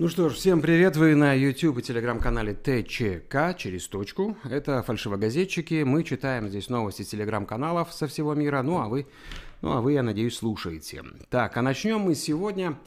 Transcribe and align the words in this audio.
Ну 0.00 0.08
что 0.08 0.30
ж, 0.30 0.32
всем 0.32 0.62
привет, 0.62 0.96
вы 0.96 1.14
на 1.14 1.34
YouTube 1.34 1.76
и 1.76 1.82
телеграм-канале 1.82 2.54
ТЧК 2.54 3.54
через 3.54 3.86
точку. 3.86 4.34
Это 4.48 4.82
фальшивогазетчики, 4.82 5.82
мы 5.82 6.04
читаем 6.04 6.48
здесь 6.48 6.70
новости 6.70 7.04
телеграм-каналов 7.04 7.92
со 7.92 8.06
всего 8.06 8.32
мира, 8.32 8.62
ну 8.62 8.80
а 8.80 8.88
вы, 8.88 9.06
ну 9.60 9.72
а 9.72 9.82
вы, 9.82 9.92
я 9.92 10.02
надеюсь, 10.02 10.38
слушаете. 10.38 11.04
Так, 11.28 11.54
а 11.58 11.60
начнем 11.60 12.00
мы 12.00 12.14
сегодня 12.14 12.78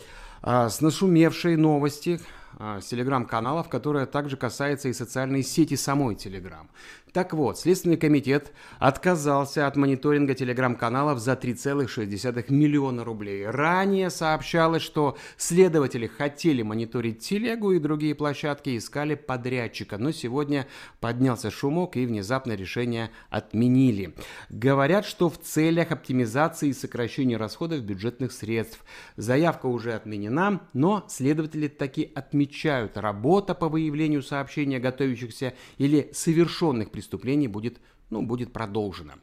а, 0.41 0.69
с 0.69 0.81
нашумевшей 0.81 1.55
новости, 1.55 2.19
а, 2.57 2.81
с 2.81 2.87
телеграм-каналов, 2.87 3.69
которая 3.69 4.07
также 4.07 4.35
касается 4.35 4.89
и 4.89 4.93
социальной 4.93 5.43
сети 5.43 5.75
самой 5.75 6.15
Телеграм. 6.15 6.67
Так 7.13 7.31
вот, 7.33 7.59
Следственный 7.59 7.97
комитет 7.97 8.51
отказался 8.79 9.67
от 9.67 9.75
мониторинга 9.75 10.33
телеграм-каналов 10.33 11.19
за 11.19 11.33
3,6 11.33 12.51
миллиона 12.51 13.03
рублей. 13.03 13.45
Ранее 13.45 14.09
сообщалось, 14.09 14.81
что 14.81 15.15
следователи 15.37 16.07
хотели 16.07 16.63
мониторить 16.63 17.19
телегу 17.19 17.71
и 17.71 17.77
другие 17.77 18.15
площадки, 18.15 18.75
искали 18.75 19.13
подрядчика, 19.13 19.99
но 19.99 20.11
сегодня 20.11 20.65
поднялся 20.99 21.51
шумок 21.51 21.97
и 21.97 22.07
внезапно 22.07 22.53
решение 22.53 23.11
отменили. 23.29 24.15
Говорят, 24.49 25.05
что 25.05 25.29
в 25.29 25.37
целях 25.37 25.91
оптимизации 25.91 26.69
и 26.69 26.73
сокращения 26.73 27.37
расходов 27.37 27.81
бюджетных 27.81 28.31
средств. 28.31 28.83
Заявка 29.17 29.67
уже 29.67 29.93
отменена, 29.93 30.61
но 30.73 31.05
следователи 31.09 31.67
таки 31.67 32.11
отмечают, 32.15 32.97
работа 32.97 33.53
по 33.53 33.69
выявлению 33.69 34.23
сообщений 34.23 34.77
о 34.77 34.79
готовящихся 34.79 35.53
или 35.77 36.09
совершенных 36.11 36.89
преступлений 36.89 37.02
преступлений 37.03 37.47
будет, 37.47 37.81
ну, 38.09 38.21
будет 38.21 38.53
продолжено. 38.53 39.13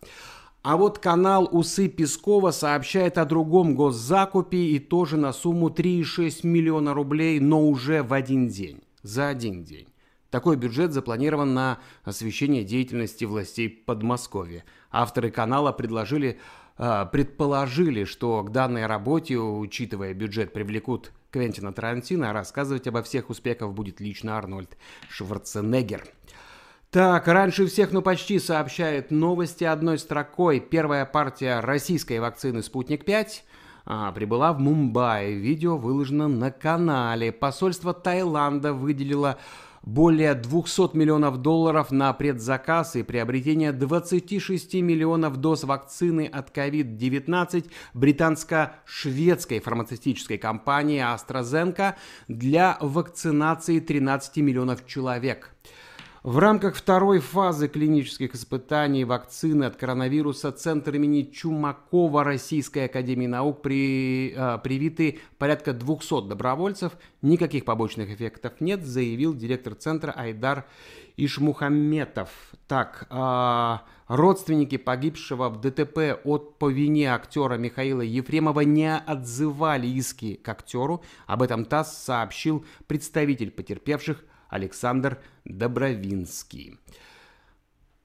А 0.62 0.76
вот 0.76 0.98
канал 0.98 1.48
«Усы 1.50 1.88
Пескова» 1.88 2.50
сообщает 2.50 3.16
о 3.16 3.24
другом 3.24 3.74
госзакупе 3.74 4.58
и 4.58 4.78
тоже 4.78 5.16
на 5.16 5.32
сумму 5.32 5.70
3,6 5.70 6.46
миллиона 6.46 6.92
рублей, 6.92 7.40
но 7.40 7.66
уже 7.66 8.02
в 8.02 8.12
один 8.12 8.48
день. 8.48 8.82
За 9.02 9.28
один 9.28 9.64
день. 9.64 9.88
Такой 10.28 10.56
бюджет 10.56 10.92
запланирован 10.92 11.54
на 11.54 11.78
освещение 12.04 12.62
деятельности 12.62 13.24
властей 13.24 13.70
Подмосковья. 13.70 14.64
Авторы 14.90 15.30
канала 15.30 15.72
предложили, 15.72 16.38
э, 16.76 17.06
предположили, 17.10 18.04
что 18.04 18.42
к 18.42 18.52
данной 18.52 18.84
работе, 18.84 19.38
учитывая 19.38 20.12
бюджет, 20.12 20.52
привлекут 20.52 21.12
Квентина 21.30 21.72
Тарантино, 21.72 22.30
а 22.30 22.32
рассказывать 22.34 22.86
обо 22.86 23.02
всех 23.02 23.30
успехах 23.30 23.72
будет 23.72 24.00
лично 24.00 24.36
Арнольд 24.36 24.76
Шварценеггер. 25.08 26.04
Так, 26.90 27.28
раньше 27.28 27.68
всех, 27.68 27.92
ну 27.92 28.02
почти 28.02 28.40
сообщает 28.40 29.12
новости 29.12 29.62
одной 29.62 29.96
строкой. 29.96 30.58
Первая 30.58 31.06
партия 31.06 31.60
российской 31.60 32.18
вакцины 32.18 32.64
«Спутник-5» 32.64 33.28
а, 33.86 34.10
прибыла 34.10 34.52
в 34.52 34.58
Мумбаи. 34.58 35.34
Видео 35.34 35.76
выложено 35.76 36.26
на 36.26 36.50
канале. 36.50 37.30
Посольство 37.30 37.94
Таиланда 37.94 38.72
выделило 38.72 39.38
более 39.82 40.34
200 40.34 40.96
миллионов 40.96 41.36
долларов 41.36 41.92
на 41.92 42.12
предзаказ 42.12 42.96
и 42.96 43.04
приобретение 43.04 43.70
26 43.70 44.74
миллионов 44.74 45.36
доз 45.36 45.62
вакцины 45.62 46.26
от 46.26 46.50
COVID-19 46.50 47.70
британско-шведской 47.94 49.60
фармацевтической 49.60 50.38
компании 50.38 51.00
AstraZeneca 51.00 51.94
для 52.26 52.76
вакцинации 52.80 53.78
13 53.78 54.38
миллионов 54.38 54.84
человек. 54.88 55.54
В 56.22 56.36
рамках 56.38 56.74
второй 56.74 57.18
фазы 57.18 57.66
клинических 57.66 58.34
испытаний 58.34 59.06
вакцины 59.06 59.64
от 59.64 59.76
коронавируса 59.76 60.52
Центр 60.52 60.96
имени 60.96 61.22
Чумакова 61.22 62.24
Российской 62.24 62.84
Академии 62.84 63.26
Наук 63.26 63.62
при, 63.62 64.34
э, 64.36 64.58
привиты 64.62 65.20
порядка 65.38 65.72
200 65.72 66.28
добровольцев. 66.28 66.92
Никаких 67.22 67.64
побочных 67.64 68.10
эффектов 68.10 68.60
нет, 68.60 68.84
заявил 68.84 69.32
директор 69.32 69.74
Центра 69.74 70.12
Айдар 70.12 70.66
Ишмухаметов. 71.16 72.28
Так, 72.68 73.06
э, 73.08 73.78
родственники 74.08 74.76
погибшего 74.76 75.48
в 75.48 75.62
ДТП 75.62 76.20
от 76.22 76.58
по 76.58 76.68
вине 76.68 77.14
актера 77.14 77.54
Михаила 77.54 78.02
Ефремова 78.02 78.60
не 78.60 78.94
отзывали 78.94 79.86
иски 79.86 80.34
к 80.34 80.46
актеру. 80.50 81.02
Об 81.26 81.40
этом 81.40 81.64
ТАСС 81.64 81.96
сообщил 81.96 82.66
представитель 82.86 83.50
потерпевших 83.50 84.22
Александр 84.50 85.18
Добровинский. 85.44 86.78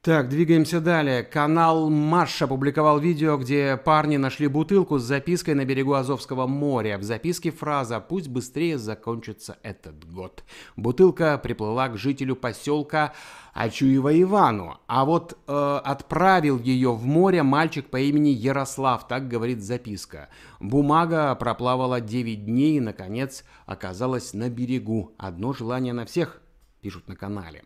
Так, 0.05 0.29
двигаемся 0.29 0.81
далее. 0.81 1.23
Канал 1.23 1.89
Маш 1.89 2.39
опубликовал 2.39 2.99
видео, 2.99 3.37
где 3.37 3.75
парни 3.75 4.17
нашли 4.17 4.45
бутылку 4.45 4.99
с 4.99 5.03
запиской 5.03 5.55
на 5.55 5.65
берегу 5.65 5.93
Азовского 5.93 6.45
моря. 6.45 6.99
В 6.99 7.03
записке 7.03 7.49
фраза 7.49 7.99
«Пусть 7.99 8.27
быстрее 8.27 8.77
закончится 8.77 9.57
этот 9.63 10.07
год». 10.07 10.43
Бутылка 10.75 11.39
приплыла 11.39 11.89
к 11.89 11.97
жителю 11.97 12.35
поселка 12.35 13.13
Ачуева 13.55 14.21
Ивану, 14.21 14.77
а 14.85 15.05
вот 15.05 15.39
э, 15.47 15.79
отправил 15.83 16.59
ее 16.59 16.93
в 16.93 17.03
море 17.03 17.41
мальчик 17.41 17.89
по 17.89 17.97
имени 17.97 18.29
Ярослав, 18.29 19.07
так 19.07 19.27
говорит 19.27 19.63
записка. 19.63 20.29
Бумага 20.59 21.33
проплавала 21.33 21.99
9 21.99 22.45
дней 22.45 22.77
и, 22.77 22.79
наконец, 22.79 23.43
оказалась 23.65 24.35
на 24.35 24.51
берегу. 24.51 25.15
Одно 25.17 25.51
желание 25.51 25.93
на 25.93 26.05
всех, 26.05 26.43
пишут 26.81 27.07
на 27.07 27.15
канале. 27.15 27.63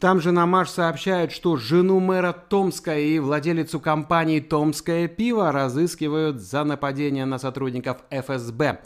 Там 0.00 0.20
же 0.20 0.32
Намаш 0.32 0.70
сообщает, 0.70 1.32
что 1.32 1.56
жену 1.56 2.00
мэра 2.00 2.32
Томска 2.32 2.98
и 2.98 3.18
владелицу 3.18 3.80
компании 3.80 4.40
«Томское 4.40 5.08
пиво» 5.08 5.52
разыскивают 5.52 6.40
за 6.40 6.64
нападение 6.64 7.24
на 7.24 7.38
сотрудников 7.38 7.98
ФСБ. 8.10 8.80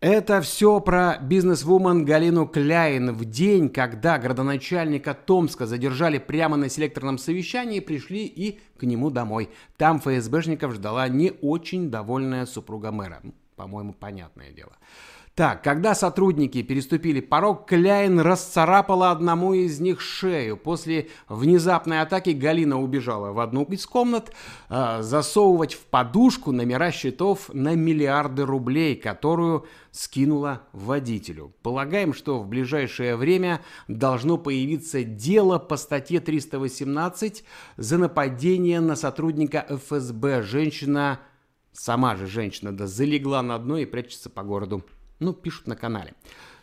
Это 0.00 0.42
все 0.42 0.80
про 0.80 1.16
бизнес-вумен 1.18 2.04
Галину 2.04 2.46
Кляйн 2.46 3.12
в 3.12 3.24
день, 3.24 3.70
когда 3.70 4.18
градоначальника 4.18 5.14
Томска 5.14 5.64
задержали 5.64 6.18
прямо 6.18 6.58
на 6.58 6.68
селекторном 6.68 7.16
совещании, 7.16 7.80
пришли 7.80 8.26
и 8.26 8.60
к 8.76 8.82
нему 8.82 9.10
домой. 9.10 9.48
Там 9.78 10.00
ФСБшников 10.00 10.74
ждала 10.74 11.08
не 11.08 11.32
очень 11.40 11.90
довольная 11.90 12.44
супруга 12.44 12.92
мэра. 12.92 13.22
По-моему, 13.56 13.94
понятное 13.94 14.50
дело. 14.50 14.72
Так, 15.34 15.64
когда 15.64 15.96
сотрудники 15.96 16.62
переступили 16.62 17.18
порог, 17.18 17.66
Кляйн 17.66 18.20
расцарапала 18.20 19.10
одному 19.10 19.52
из 19.52 19.80
них 19.80 20.00
шею. 20.00 20.56
После 20.56 21.08
внезапной 21.28 22.02
атаки 22.02 22.30
Галина 22.30 22.80
убежала 22.80 23.32
в 23.32 23.40
одну 23.40 23.64
из 23.64 23.84
комнат, 23.84 24.30
э, 24.70 25.02
засовывать 25.02 25.74
в 25.74 25.86
подушку 25.86 26.52
номера 26.52 26.92
счетов 26.92 27.50
на 27.52 27.74
миллиарды 27.74 28.44
рублей, 28.46 28.94
которую 28.94 29.66
скинула 29.90 30.68
водителю. 30.72 31.52
Полагаем, 31.62 32.14
что 32.14 32.38
в 32.38 32.46
ближайшее 32.46 33.16
время 33.16 33.60
должно 33.88 34.38
появиться 34.38 35.02
дело 35.02 35.58
по 35.58 35.76
статье 35.76 36.20
318 36.20 37.42
за 37.76 37.98
нападение 37.98 38.78
на 38.78 38.94
сотрудника 38.94 39.66
ФСБ. 39.68 40.42
Женщина, 40.42 41.18
сама 41.72 42.14
же 42.14 42.28
женщина, 42.28 42.70
да, 42.70 42.86
залегла 42.86 43.42
на 43.42 43.58
дно 43.58 43.78
и 43.78 43.84
прячется 43.84 44.30
по 44.30 44.44
городу. 44.44 44.84
Ну, 45.24 45.32
пишут 45.32 45.66
на 45.66 45.74
канале. 45.74 46.12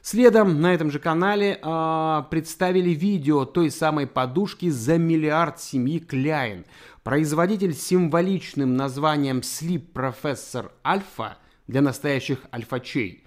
Следом 0.03 0.61
на 0.61 0.73
этом 0.73 0.91
же 0.91 0.99
канале 0.99 1.59
э, 1.61 2.23
представили 2.29 2.91
видео 2.91 3.45
той 3.45 3.71
самой 3.71 4.05
подушки 4.05 4.69
за 4.69 4.99
миллиард 4.99 5.59
семьи 5.59 5.97
Кляйн. 5.97 6.65
Производитель 7.03 7.73
с 7.73 7.81
символичным 7.81 8.75
названием 8.75 9.39
Sleep 9.39 9.91
Professor 9.93 10.71
Alpha 10.83 11.37
для 11.65 11.81
настоящих 11.81 12.39
альфачей 12.53 13.20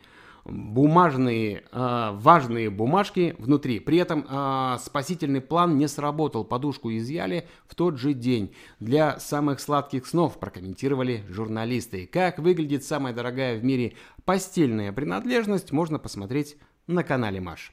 бумажные, 0.44 1.64
э, 1.72 2.10
важные 2.12 2.70
бумажки 2.70 3.34
внутри. 3.38 3.80
При 3.80 3.98
этом 3.98 4.26
э, 4.28 4.76
спасительный 4.80 5.40
план 5.40 5.78
не 5.78 5.88
сработал, 5.88 6.44
подушку 6.44 6.90
изъяли 6.92 7.48
в 7.66 7.74
тот 7.74 7.98
же 7.98 8.12
день. 8.12 8.54
Для 8.80 9.18
самых 9.18 9.60
сладких 9.60 10.06
снов 10.06 10.38
прокомментировали 10.38 11.24
журналисты. 11.28 12.06
Как 12.06 12.38
выглядит 12.38 12.84
самая 12.84 13.14
дорогая 13.14 13.58
в 13.58 13.64
мире 13.64 13.94
постельная 14.24 14.92
принадлежность, 14.92 15.72
можно 15.72 15.98
посмотреть 15.98 16.56
на 16.86 17.02
канале 17.02 17.40
Маш. 17.40 17.72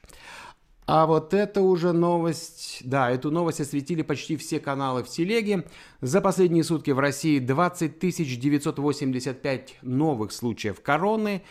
А 0.84 1.06
вот 1.06 1.32
это 1.32 1.62
уже 1.62 1.92
новость, 1.92 2.80
да, 2.84 3.10
эту 3.10 3.30
новость 3.30 3.60
осветили 3.60 4.02
почти 4.02 4.36
все 4.36 4.58
каналы 4.58 5.04
в 5.04 5.08
телеге. 5.08 5.64
За 6.00 6.20
последние 6.20 6.64
сутки 6.64 6.90
в 6.90 6.98
России 6.98 7.38
20 7.38 7.98
985 7.98 9.78
новых 9.82 10.32
случаев 10.32 10.82
короны. 10.82 11.42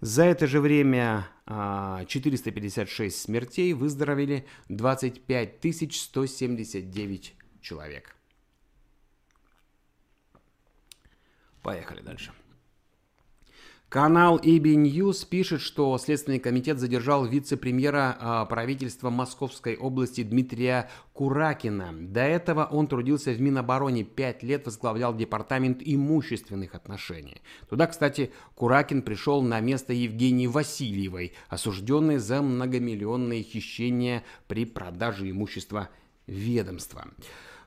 За 0.00 0.24
это 0.24 0.46
же 0.46 0.60
время 0.60 1.28
456 1.46 3.16
а, 3.16 3.18
смертей 3.18 3.72
выздоровели 3.72 4.46
25 4.68 5.60
179 5.96 7.34
человек. 7.60 8.14
Поехали 11.62 12.02
дальше. 12.02 12.32
Канал 13.96 14.38
EB 14.38 14.74
News 14.74 15.26
пишет, 15.26 15.62
что 15.62 15.96
Следственный 15.96 16.38
комитет 16.38 16.78
задержал 16.78 17.24
вице-премьера 17.24 18.18
э, 18.20 18.46
правительства 18.46 19.08
Московской 19.08 19.74
области 19.74 20.22
Дмитрия 20.22 20.90
Куракина. 21.14 21.94
До 21.98 22.20
этого 22.20 22.66
он 22.66 22.88
трудился 22.88 23.32
в 23.32 23.40
Минобороне, 23.40 24.04
пять 24.04 24.42
лет 24.42 24.66
возглавлял 24.66 25.16
департамент 25.16 25.78
имущественных 25.82 26.74
отношений. 26.74 27.40
Туда, 27.70 27.86
кстати, 27.86 28.32
Куракин 28.54 29.00
пришел 29.00 29.40
на 29.40 29.60
место 29.60 29.94
Евгении 29.94 30.46
Васильевой, 30.46 31.32
осужденной 31.48 32.18
за 32.18 32.42
многомиллионные 32.42 33.42
хищения 33.42 34.24
при 34.46 34.66
продаже 34.66 35.30
имущества 35.30 35.88
ведомства. 36.26 37.06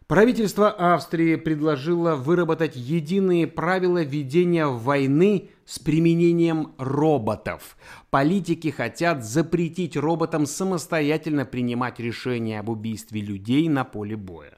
Правительство 0.09 0.71
Австрии 0.71 1.35
предложило 1.35 2.15
выработать 2.15 2.75
единые 2.75 3.45
правила 3.45 4.01
ведения 4.01 4.65
войны 4.65 5.51
с 5.65 5.77
применением 5.77 6.73
роботов. 6.79 7.77
Политики 8.09 8.69
хотят 8.71 9.23
запретить 9.23 9.95
роботам 9.95 10.47
самостоятельно 10.47 11.45
принимать 11.45 11.99
решения 11.99 12.59
об 12.59 12.69
убийстве 12.69 13.21
людей 13.21 13.69
на 13.69 13.83
поле 13.83 14.15
боя. 14.15 14.57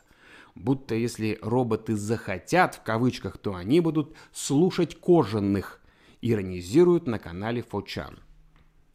Будто 0.56 0.96
если 0.96 1.38
роботы 1.42 1.98
захотят, 1.98 2.76
в 2.76 2.84
кавычках, 2.84 3.38
то 3.38 3.54
они 3.54 3.82
будут 3.82 4.16
слушать 4.32 4.98
кожаных, 5.02 5.82
иронизируют 6.22 7.08
на 7.08 7.20
канале 7.20 7.62
Фочан. 7.62 8.20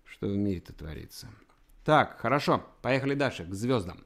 Что 0.06 0.28
в 0.28 0.36
мире-то 0.38 0.72
творится? 0.72 1.28
Так, 1.84 2.18
хорошо, 2.18 2.64
поехали 2.80 3.12
дальше, 3.12 3.44
к 3.44 3.52
звездам. 3.52 3.98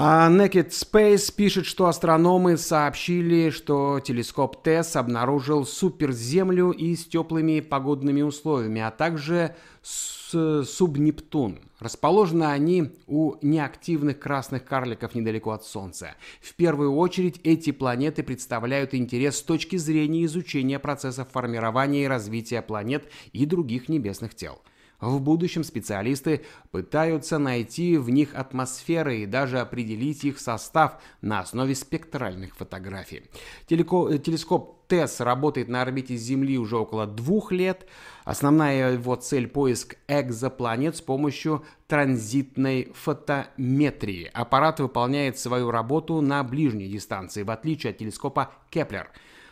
А 0.00 0.30
Naked 0.30 0.68
Space 0.68 1.34
пишет, 1.34 1.66
что 1.66 1.86
астрономы 1.86 2.56
сообщили, 2.56 3.50
что 3.50 3.98
телескоп 3.98 4.64
TESS 4.64 4.96
обнаружил 4.96 5.66
суперземлю 5.66 6.70
и 6.70 6.94
с 6.94 7.04
теплыми 7.04 7.58
погодными 7.58 8.22
условиями, 8.22 8.80
а 8.80 8.92
также 8.92 9.56
субнептун. 9.82 11.58
Расположены 11.80 12.44
они 12.44 12.92
у 13.08 13.34
неактивных 13.42 14.20
красных 14.20 14.64
карликов 14.64 15.16
недалеко 15.16 15.50
от 15.50 15.64
Солнца. 15.64 16.14
В 16.40 16.54
первую 16.54 16.94
очередь 16.94 17.40
эти 17.42 17.72
планеты 17.72 18.22
представляют 18.22 18.94
интерес 18.94 19.38
с 19.38 19.42
точки 19.42 19.74
зрения 19.74 20.26
изучения 20.26 20.78
процессов 20.78 21.28
формирования 21.32 22.04
и 22.04 22.08
развития 22.08 22.62
планет 22.62 23.10
и 23.32 23.44
других 23.46 23.88
небесных 23.88 24.36
тел. 24.36 24.60
В 25.00 25.20
будущем 25.20 25.62
специалисты 25.62 26.44
пытаются 26.72 27.38
найти 27.38 27.96
в 27.96 28.10
них 28.10 28.34
атмосферы 28.34 29.18
и 29.18 29.26
даже 29.26 29.60
определить 29.60 30.24
их 30.24 30.40
состав 30.40 31.00
на 31.20 31.38
основе 31.40 31.76
спектральных 31.76 32.56
фотографий. 32.56 33.22
Телеко 33.66 34.16
телескоп 34.16 34.88
TESS 34.88 35.20
работает 35.20 35.68
на 35.68 35.82
орбите 35.82 36.16
Земли 36.16 36.58
уже 36.58 36.76
около 36.76 37.06
двух 37.06 37.52
лет. 37.52 37.86
Основная 38.24 38.94
его 38.94 39.14
цель– 39.14 39.46
поиск 39.48 39.96
экзопланет 40.08 40.96
с 40.96 41.00
помощью 41.00 41.64
транзитной 41.86 42.92
фотометрии. 42.94 44.30
Аппарат 44.32 44.80
выполняет 44.80 45.38
свою 45.38 45.70
работу 45.70 46.20
на 46.20 46.42
ближней 46.42 46.88
дистанции, 46.88 47.44
в 47.44 47.50
отличие 47.50 47.90
от 47.90 47.98
телескопа 47.98 48.50
Кеплер. 48.70 49.10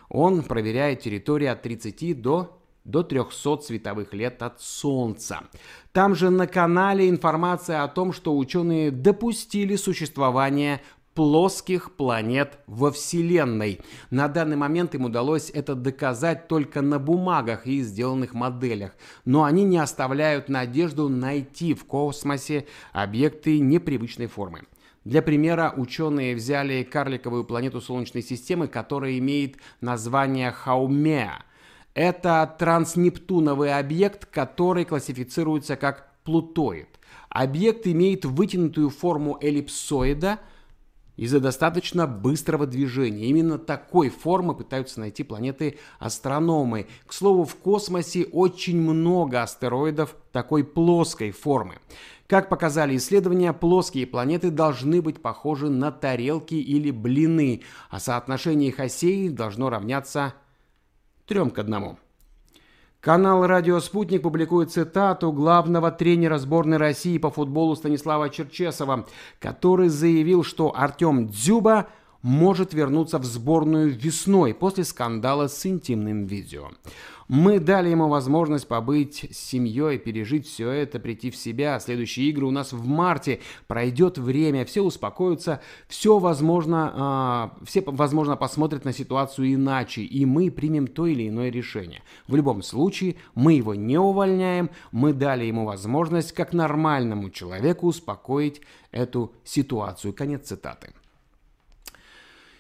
Он 0.09 0.43
проверяет 0.43 1.01
территорию 1.01 1.53
от 1.53 1.63
30 1.63 2.21
до 2.21 2.59
до 2.87 3.03
300 3.03 3.63
световых 3.63 4.15
лет 4.15 4.43
от 4.43 4.61
Солнца. 4.61 5.41
Там 5.93 6.15
же 6.15 6.31
на 6.31 6.47
канале 6.47 7.09
информация 7.09 7.83
о 7.83 7.89
том, 7.89 8.13
что 8.13 8.37
ученые 8.37 8.91
допустили 8.91 9.77
существование 9.77 10.81
плоских 11.15 11.97
планет 11.97 12.59
во 12.67 12.93
Вселенной. 12.93 13.81
На 14.11 14.29
данный 14.29 14.57
момент 14.57 14.95
им 14.95 15.07
удалось 15.07 15.51
это 15.51 15.75
доказать 15.75 16.47
только 16.47 16.83
на 16.83 16.99
бумагах 16.99 17.67
и 17.67 17.81
сделанных 17.81 18.35
моделях, 18.35 18.93
но 19.25 19.45
они 19.45 19.65
не 19.65 19.79
оставляют 19.79 20.49
надежду 20.49 21.09
найти 21.09 21.75
в 21.75 21.87
космосе 21.87 22.67
объекты 22.93 23.59
непривычной 23.61 24.27
формы. 24.27 24.65
Для 25.05 25.23
примера 25.23 25.73
ученые 25.77 26.35
взяли 26.35 26.83
карликовую 26.83 27.45
планету 27.45 27.81
Солнечной 27.81 28.23
системы, 28.23 28.69
которая 28.69 29.19
имеет 29.19 29.57
название 29.81 30.53
Хаумеа– 30.53 31.43
это 31.97 32.55
транснептуновый 32.59 33.75
объект, 33.75 34.27
который 34.27 34.85
классифицируется 34.85 35.77
как 35.77 36.11
плутоид. 36.25 36.89
Объект 37.31 37.87
имеет 37.87 38.27
вытянутую 38.27 38.91
форму 38.91 39.39
эллипсоида 39.41 40.39
из-за 41.17 41.41
достаточно 41.41 42.07
быстрого 42.07 42.67
движения. 42.67 43.25
Именно 43.25 43.59
такой 43.59 44.11
формы 44.11 44.55
пытаются 44.55 45.01
найти 45.01 45.25
планеты 45.25 45.79
астрономы. 45.99 46.87
К 47.07 47.15
слову, 47.15 47.45
в 47.45 47.57
космосе 47.57 48.27
очень 48.27 48.79
много 48.79 49.43
астероидов 49.43 50.17
такой 50.33 50.65
плоской 50.65 51.31
формы. 51.31 51.77
Как 52.27 52.51
показали 52.51 52.95
исследования, 52.99 53.55
плоские 53.55 54.07
планеты 54.07 54.51
должны 54.51 55.01
быть 55.01 55.23
похожи 55.23 55.71
на 55.71 55.91
тарелки 55.93 56.57
или 56.57 56.91
блины, 56.91 57.63
а 57.89 58.01
соотношение 58.01 58.69
их 58.69 58.81
осей 58.81 59.31
должно 59.31 59.71
равняться 59.71 60.35
Трем 61.27 61.51
к 61.51 61.59
одному. 61.59 61.99
Канал 63.01 63.47
«Радио 63.47 63.81
Спутник» 63.81 64.23
публикует 64.23 64.71
цитату 64.71 65.33
главного 65.33 65.91
тренера 65.91 66.39
сборной 66.39 66.77
России 66.77 67.19
по 67.19 67.31
футболу 67.31 67.75
Станислава 67.75 68.31
Черчесова, 68.31 69.07
который 69.41 69.89
заявил, 69.89 70.45
что 70.45 70.73
Артем 70.77 71.29
Дзюба 71.29 71.89
может 72.27 72.75
вернуться 72.75 73.21
в 73.21 73.25
сборную 73.25 73.89
весной 73.89 74.53
после 74.53 74.83
скандала 74.83 75.47
с 75.47 75.65
интимным 75.65 76.27
видео. 76.27 76.71
Мы 77.29 77.61
дали 77.61 77.89
ему 77.89 78.09
возможность 78.09 78.67
побыть 78.67 79.29
с 79.31 79.37
семьей, 79.37 79.97
пережить 79.99 80.49
все 80.49 80.71
это, 80.71 80.99
прийти 80.99 81.31
в 81.31 81.37
себя. 81.37 81.79
Следующие 81.79 82.29
игры 82.31 82.47
у 82.47 82.51
нас 82.51 82.73
в 82.73 82.85
марте. 82.85 83.41
Пройдет 83.69 84.19
время, 84.19 84.65
все 84.65 84.83
успокоятся, 84.83 85.61
все 85.87 86.19
возможно, 86.19 87.53
э, 87.61 87.65
все, 87.65 87.85
возможно, 87.87 88.37
посмотрят 88.37 88.85
на 88.85 88.93
ситуацию 88.93 89.55
иначе, 89.55 90.03
и 90.03 90.25
мы 90.25 90.51
примем 90.51 90.89
то 90.89 91.07
или 91.07 91.29
иное 91.29 91.51
решение. 91.51 92.03
В 92.27 92.35
любом 92.35 92.61
случае, 92.63 93.15
мы 93.37 93.53
его 93.53 93.77
не 93.77 93.99
увольняем, 93.99 94.71
мы 94.91 95.13
дали 95.13 95.45
ему 95.45 95.65
возможность 95.65 96.33
как 96.33 96.53
нормальному 96.53 97.31
человеку 97.31 97.87
успокоить 97.87 98.63
эту 98.91 99.33
ситуацию. 99.45 100.13
Конец 100.13 100.49
цитаты. 100.49 100.93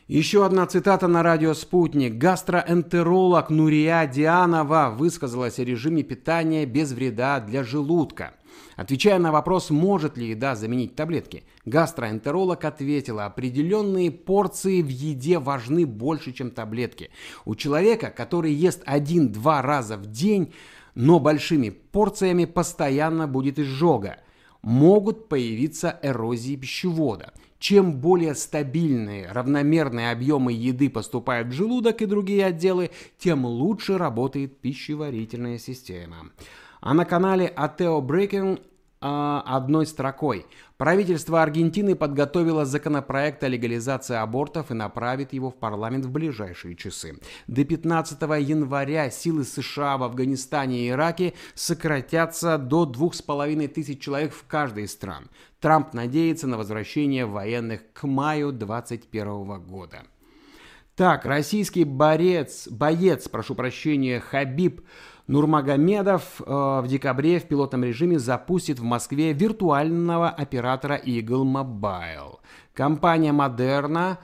Еще 0.08 0.46
одна 0.46 0.66
цитата 0.66 1.08
на 1.08 1.24
радио 1.24 1.52
«Спутник». 1.52 2.14
Гастроэнтеролог 2.16 3.50
Нурия 3.50 4.06
Дианова 4.06 4.94
высказалась 4.96 5.58
о 5.58 5.64
режиме 5.64 6.04
питания 6.04 6.64
без 6.64 6.92
вреда 6.92 7.40
для 7.40 7.64
желудка. 7.64 8.34
Отвечая 8.76 9.18
на 9.18 9.32
вопрос, 9.32 9.70
может 9.70 10.16
ли 10.16 10.28
еда 10.28 10.54
заменить 10.54 10.94
таблетки, 10.94 11.42
гастроэнтеролог 11.64 12.64
ответила, 12.64 13.24
определенные 13.24 14.12
порции 14.12 14.80
в 14.80 14.86
еде 14.86 15.40
важны 15.40 15.86
больше, 15.86 16.30
чем 16.30 16.52
таблетки. 16.52 17.10
У 17.44 17.56
человека, 17.56 18.14
который 18.16 18.52
ест 18.52 18.82
один-два 18.86 19.60
раза 19.60 19.96
в 19.96 20.06
день, 20.06 20.52
но 20.94 21.18
большими 21.18 21.70
порциями 21.70 22.44
постоянно 22.44 23.26
будет 23.26 23.58
изжога, 23.58 24.18
могут 24.62 25.28
появиться 25.28 25.98
эрозии 26.00 26.54
пищевода– 26.54 27.32
чем 27.58 28.00
более 28.00 28.34
стабильные, 28.34 29.30
равномерные 29.30 30.10
объемы 30.10 30.52
еды 30.52 30.90
поступают 30.90 31.48
в 31.48 31.52
желудок 31.52 32.02
и 32.02 32.06
другие 32.06 32.46
отделы, 32.46 32.90
тем 33.18 33.44
лучше 33.46 33.98
работает 33.98 34.58
пищеварительная 34.58 35.58
система. 35.58 36.30
А 36.80 36.94
на 36.94 37.04
канале 37.04 37.52
Ateo 37.56 38.00
Breaking 38.00 38.58
э, 38.58 38.60
одной 39.00 39.86
строкой. 39.86 40.46
Правительство 40.76 41.42
Аргентины 41.42 41.96
подготовило 41.96 42.66
законопроект 42.66 43.42
о 43.42 43.48
легализации 43.48 44.14
абортов 44.14 44.70
и 44.70 44.74
направит 44.74 45.32
его 45.32 45.50
в 45.50 45.56
парламент 45.56 46.04
в 46.04 46.10
ближайшие 46.10 46.76
часы. 46.76 47.18
До 47.46 47.64
15 47.64 48.20
января 48.40 49.08
силы 49.08 49.44
США 49.44 49.96
в 49.96 50.02
Афганистане 50.02 50.86
и 50.86 50.90
Ираке 50.90 51.32
сократятся 51.54 52.58
до 52.58 52.84
2,5 52.84 53.68
тысяч 53.68 54.02
человек 54.02 54.34
в 54.34 54.46
каждой 54.46 54.84
из 54.84 54.92
стран. 54.92 55.30
Трамп 55.60 55.94
надеется 55.94 56.46
на 56.46 56.58
возвращение 56.58 57.24
военных 57.24 57.80
к 57.94 58.06
маю 58.06 58.52
2021 58.52 59.62
года. 59.62 60.02
Так, 60.94 61.26
российский 61.26 61.84
борец, 61.84 62.68
боец, 62.68 63.28
прошу 63.28 63.54
прощения, 63.54 64.18
Хабиб 64.18 64.80
Нурмагомедов 65.26 66.40
э, 66.40 66.44
в 66.44 66.86
декабре 66.86 67.40
в 67.40 67.48
пилотном 67.48 67.84
режиме 67.84 68.18
запустит 68.18 68.78
в 68.78 68.84
Москве 68.84 69.32
виртуального 69.32 70.28
оператора 70.28 71.00
Eagle 71.04 71.44
Mobile. 71.44 72.38
Компания 72.74 73.32
Moderna 73.32 74.18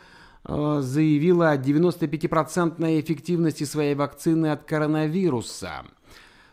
э, 0.44 0.78
заявила 0.80 1.50
о 1.50 1.56
95% 1.56 3.00
эффективности 3.00 3.64
своей 3.64 3.97
вакцины 3.97 4.52
от 4.52 4.62
коронавируса. 4.64 5.85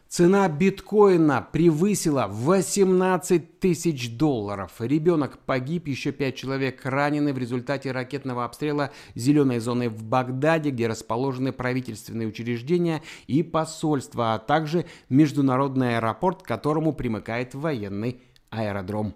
Цена 0.10 0.50
биткоина 0.50 1.48
превысила 1.52 2.26
18 2.28 3.60
тысяч 3.60 4.18
долларов. 4.18 4.72
Ребенок 4.80 5.38
погиб, 5.38 5.88
еще 5.88 6.12
пять 6.12 6.36
человек 6.36 6.84
ранены 6.84 7.32
в 7.32 7.38
результате 7.38 7.92
ракетного 7.92 8.44
обстрела 8.44 8.90
зеленой 9.14 9.60
зоны 9.60 9.88
в 9.88 10.04
Багдаде, 10.04 10.72
где 10.72 10.88
расположены 10.88 11.52
правительственные 11.52 12.28
учреждения 12.28 13.04
и 13.28 13.44
посольства, 13.44 14.34
а 14.34 14.40
также 14.40 14.88
международный 15.10 15.98
аэропорт, 15.98 16.42
к 16.42 16.48
которому 16.48 16.94
примыкает 16.94 17.54
военный 17.54 18.20
аэродром. 18.50 19.14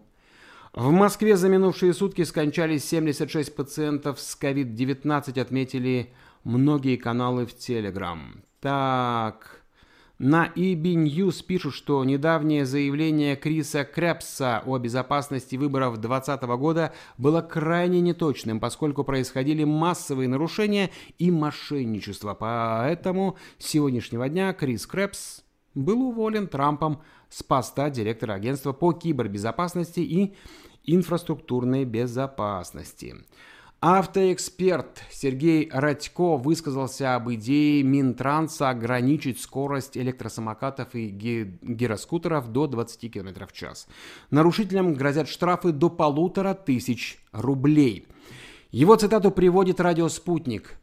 В 0.73 0.91
Москве 0.91 1.38
за 1.38 1.50
минувшие 1.50 1.95
сутки 1.95 2.21
скончались 2.21 2.85
76 2.85 3.55
пациентов 3.55 4.19
с 4.19 4.38
COVID-19, 4.39 5.41
отметили 5.41 6.13
многие 6.43 6.97
каналы 6.97 7.47
в 7.47 7.57
Телеграм. 7.57 8.43
Так... 8.62 9.62
На 10.20 10.51
EB 10.55 10.93
News 10.93 11.43
пишут, 11.43 11.74
что 11.74 12.03
недавнее 12.03 12.65
заявление 12.65 13.36
Криса 13.36 13.84
Крепса 13.84 14.62
о 14.63 14.77
безопасности 14.77 15.55
выборов 15.55 16.00
2020 16.00 16.43
года 16.60 16.93
было 17.17 17.41
крайне 17.41 18.00
неточным, 18.00 18.60
поскольку 18.60 19.03
происходили 19.03 19.63
массовые 19.63 20.29
нарушения 20.29 20.91
и 21.17 21.32
мошенничество. 21.32 22.36
Поэтому 22.36 23.38
с 23.58 23.65
сегодняшнего 23.65 24.29
дня 24.29 24.53
Крис 24.53 24.86
Крепс 24.86 25.43
был 25.74 26.03
уволен 26.03 26.48
Трампом 26.48 27.01
с 27.29 27.41
поста 27.41 27.89
директора 27.89 28.34
агентства 28.34 28.72
по 28.72 28.93
кибербезопасности 28.93 30.01
и 30.01 30.36
инфраструктурной 30.84 31.86
безопасности. 31.86 33.15
Автоэксперт 33.85 35.03
Сергей 35.11 35.69
Радько 35.69 36.37
высказался 36.37 37.15
об 37.15 37.29
идее 37.33 37.83
Минтранса 37.83 38.69
ограничить 38.69 39.41
скорость 39.41 39.97
электросамокатов 39.97 40.95
и 40.95 41.09
гироскутеров 41.09 42.47
до 42.47 42.67
20 42.67 43.11
км 43.11 43.45
в 43.45 43.51
час. 43.51 43.87
Нарушителям 44.31 44.93
грозят 44.93 45.27
штрафы 45.27 45.73
до 45.73 45.89
полутора 45.89 46.53
тысяч 46.53 47.19
рублей. 47.33 48.07
Его 48.71 48.95
цитату 48.95 49.31
приводит 49.31 49.81
радиоспутник. 49.81 50.77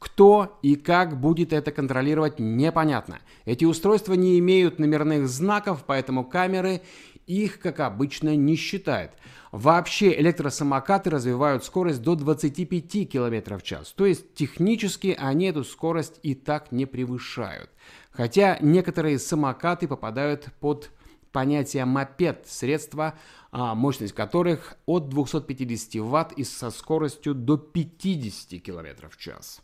Кто 0.00 0.58
и 0.62 0.74
как 0.74 1.20
будет 1.20 1.52
это 1.52 1.70
контролировать, 1.70 2.40
непонятно. 2.40 3.20
Эти 3.44 3.64
устройства 3.64 4.14
не 4.14 4.40
имеют 4.40 4.80
номерных 4.80 5.28
знаков, 5.28 5.84
поэтому 5.86 6.24
камеры 6.24 6.82
их, 7.26 7.58
как 7.58 7.80
обычно, 7.80 8.36
не 8.36 8.56
считают. 8.56 9.12
Вообще 9.50 10.18
электросамокаты 10.18 11.10
развивают 11.10 11.64
скорость 11.64 12.00
до 12.02 12.14
25 12.14 13.08
км 13.08 13.58
в 13.58 13.62
час, 13.62 13.92
то 13.92 14.06
есть 14.06 14.34
технически 14.34 15.14
они 15.18 15.46
эту 15.46 15.62
скорость 15.64 16.18
и 16.22 16.34
так 16.34 16.72
не 16.72 16.86
превышают. 16.86 17.70
Хотя 18.10 18.58
некоторые 18.60 19.18
самокаты 19.18 19.88
попадают 19.88 20.48
под 20.60 20.90
понятие 21.32 21.84
мопед, 21.84 22.46
средства, 22.46 23.14
а, 23.50 23.74
мощность 23.74 24.14
которых 24.14 24.76
от 24.86 25.08
250 25.08 26.00
Вт 26.00 26.32
и 26.32 26.44
со 26.44 26.70
скоростью 26.70 27.34
до 27.34 27.56
50 27.56 28.58
км 28.60 29.08
в 29.10 29.16
час. 29.16 29.62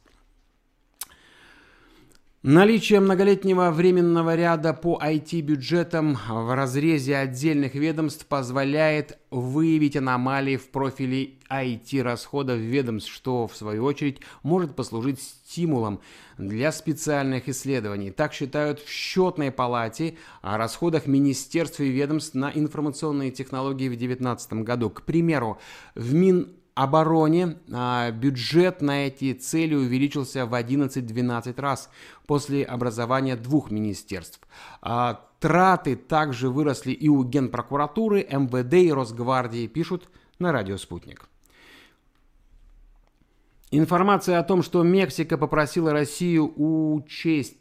Наличие 2.45 3.01
многолетнего 3.01 3.73
временного 3.73 4.37
ряда 4.37 4.73
по 4.73 4.97
IT-бюджетам 5.03 6.17
в 6.29 6.55
разрезе 6.55 7.17
отдельных 7.17 7.75
ведомств 7.75 8.25
позволяет 8.27 9.19
выявить 9.33 9.97
аномалии 9.97 10.57
в 10.57 10.69
профиле 10.69 11.31
IT-расходов 11.51 12.59
ведомств, 12.59 13.13
что, 13.13 13.49
в 13.49 13.57
свою 13.57 13.83
очередь, 13.85 14.21
может 14.45 14.77
послужить 14.77 15.21
стимулом 15.21 16.01
для 16.39 16.71
специальных 16.71 17.49
исследований. 17.49 18.13
Так 18.13 18.33
считают 18.33 18.79
в 18.79 18.89
счетной 18.89 19.51
палате 19.51 20.17
о 20.41 20.59
расходах 20.59 21.09
министерств 21.09 21.81
и 21.81 21.89
ведомств 21.89 22.37
на 22.37 22.53
информационные 22.55 23.33
технологии 23.33 23.89
в 23.89 23.99
2019 23.99 24.53
году. 24.63 24.91
К 24.91 25.03
примеру, 25.03 25.59
в 25.97 26.15
Мин 26.15 26.53
обороне 26.79 27.57
а, 27.73 28.13
бюджет 28.13 28.83
на 28.83 29.09
эти 29.09 29.33
цели 29.33 29.75
увеличился 29.75 30.47
в 30.47 30.55
11-12 30.55 31.61
раз 31.61 31.91
после 32.29 32.65
образования 32.65 33.35
двух 33.35 33.73
министерств. 33.73 34.41
А, 34.81 35.27
траты 35.41 35.97
также 35.97 36.49
выросли 36.49 36.93
и 36.93 37.09
у 37.09 37.25
Генпрокуратуры, 37.25 38.21
МВД 38.31 38.75
и 38.75 38.93
Росгвардии, 38.93 39.67
пишут 39.67 40.09
на 40.39 40.53
радио 40.53 40.77
«Спутник». 40.77 41.29
Информация 43.73 44.39
о 44.39 44.45
том, 44.45 44.63
что 44.63 44.85
Мексика 44.85 45.37
попросила 45.37 45.93
Россию 45.93 46.53
учесть 46.57 47.57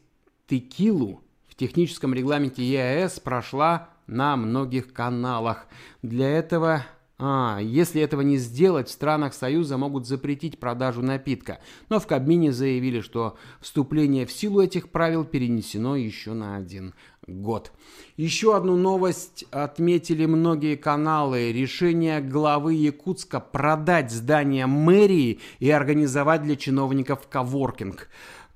текилу 0.45 1.23
в 1.47 1.55
техническом 1.55 2.13
регламенте 2.13 2.63
ЕАЭС, 2.63 3.19
прошла 3.19 3.89
на 4.05 4.37
многих 4.37 4.93
каналах. 4.93 5.65
Для 6.03 6.29
этого 6.29 6.85
а, 7.19 7.57
если 7.59 7.99
этого 8.01 8.21
не 8.21 8.37
сделать, 8.37 8.87
в 8.87 8.91
странах 8.91 9.33
Союза 9.33 9.77
могут 9.77 10.05
запретить 10.05 10.59
продажу 10.59 11.01
напитка. 11.01 11.59
Но 11.89 11.99
в 11.99 12.05
Кабмине 12.05 12.53
заявили, 12.53 13.01
что 13.01 13.37
вступление 13.59 14.27
в 14.27 14.31
силу 14.31 14.61
этих 14.61 14.89
правил 14.89 15.25
перенесено 15.25 15.95
еще 15.95 16.33
на 16.33 16.57
один 16.57 16.93
год. 17.25 17.71
Еще 18.17 18.55
одну 18.55 18.77
новость 18.77 19.45
отметили 19.49 20.27
многие 20.27 20.75
каналы. 20.75 21.51
Решение 21.51 22.21
главы 22.21 22.75
Якутска 22.75 23.39
продать 23.39 24.11
здание 24.11 24.67
мэрии 24.67 25.39
и 25.57 25.71
организовать 25.71 26.43
для 26.43 26.55
чиновников 26.55 27.27
коворкинг. 27.27 28.09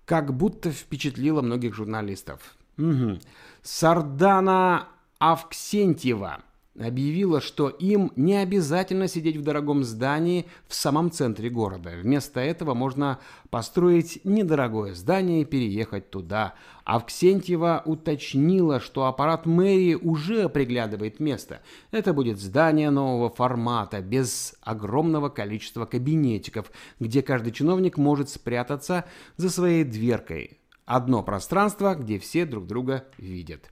Как 0.06 0.36
будто 0.36 0.72
впечатлило 0.72 1.42
многих 1.42 1.74
журналистов. 1.74 2.40
Угу. 2.78 3.20
Сардана 3.64 4.88
Авксентьева 5.18 6.44
объявила, 6.80 7.42
что 7.42 7.70
им 7.70 8.12
не 8.16 8.36
обязательно 8.36 9.08
сидеть 9.08 9.38
в 9.38 9.44
дорогом 9.44 9.84
здании 9.84 10.46
в 10.68 10.74
самом 10.74 11.12
центре 11.12 11.50
города. 11.50 11.92
Вместо 12.02 12.40
этого 12.40 12.74
можно 12.74 13.20
построить 13.50 14.22
недорогое 14.24 14.94
здание 14.94 15.42
и 15.42 15.46
переехать 15.46 16.10
туда. 16.10 16.54
Авксентьева 16.86 17.84
уточнила, 17.86 18.80
что 18.80 19.06
аппарат 19.06 19.46
мэрии 19.46 19.96
уже 19.96 20.50
приглядывает 20.50 21.20
место. 21.20 21.62
Это 21.92 22.14
будет 22.14 22.40
здание 22.40 22.90
нового 22.90 23.30
формата, 23.30 24.02
без 24.02 24.56
огромного 24.62 25.30
количества 25.30 25.86
кабинетиков, 25.86 26.72
где 27.00 27.22
каждый 27.22 27.52
чиновник 27.52 27.98
может 27.98 28.30
спрятаться 28.30 29.06
за 29.38 29.50
своей 29.50 29.84
дверкой. 29.84 30.58
Одно 30.86 31.24
пространство, 31.24 31.96
где 31.96 32.18
все 32.20 32.46
друг 32.46 32.66
друга 32.66 33.06
видят. 33.18 33.70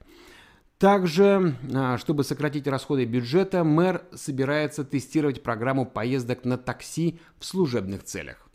Также, 0.80 1.56
а, 1.76 1.98
чтобы 1.98 2.24
сократить 2.24 2.66
расходы 2.66 3.04
бюджета, 3.04 3.66
мэр 3.66 4.06
собирается 4.14 4.86
тестировать 4.86 5.44
программу 5.44 5.86
поездок 5.86 6.46
на 6.46 6.58
такси 6.58 7.20
в 7.38 7.44
служебных 7.44 8.06
целях. 8.06 8.50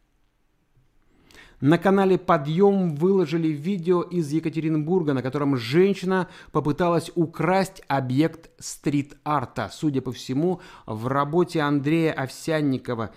На 1.61 1.77
канале 1.77 2.17
«Подъем» 2.17 2.95
выложили 2.97 3.49
видео 3.49 4.01
из 4.01 4.33
Екатеринбурга, 4.33 5.13
на 5.13 5.21
котором 5.21 5.59
женщина 5.59 6.29
попыталась 6.51 7.11
украсть 7.15 7.83
объект 7.89 8.51
стрит-арта. 8.59 9.69
Судя 9.71 10.01
по 10.01 10.11
всему, 10.11 10.63
в 10.87 11.09
работе 11.09 11.61
Андрея 11.61 12.15
Овсянникова, 12.15 13.11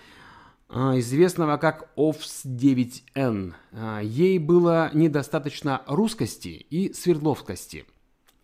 а, 0.68 1.00
известного 1.00 1.56
как 1.56 1.90
OFS-9N. 1.96 3.54
А, 3.72 4.02
ей 4.02 4.38
было 4.38 4.92
недостаточно 4.94 5.82
русскости 5.88 6.50
и 6.70 6.92
свердловскости– 6.92 7.86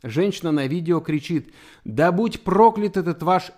Женщина 0.03 0.51
на 0.51 0.67
видео 0.67 0.99
кричит 0.99 1.53
«Да 1.85 2.11
будь 2.11 2.43
проклят 2.43 2.97
этот 2.97 3.23
ваш 3.23 3.53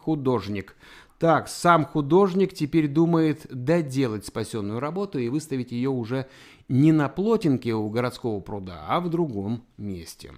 художник». 0.00 0.76
Так, 1.18 1.48
сам 1.48 1.84
художник 1.84 2.52
теперь 2.52 2.88
думает 2.88 3.46
доделать 3.48 4.26
спасенную 4.26 4.80
работу 4.80 5.20
и 5.20 5.28
выставить 5.28 5.70
ее 5.70 5.88
уже 5.88 6.26
не 6.68 6.90
на 6.90 7.08
плотинке 7.08 7.74
у 7.74 7.88
городского 7.90 8.40
пруда, 8.40 8.86
а 8.88 8.98
в 8.98 9.08
другом 9.08 9.62
месте. 9.76 10.32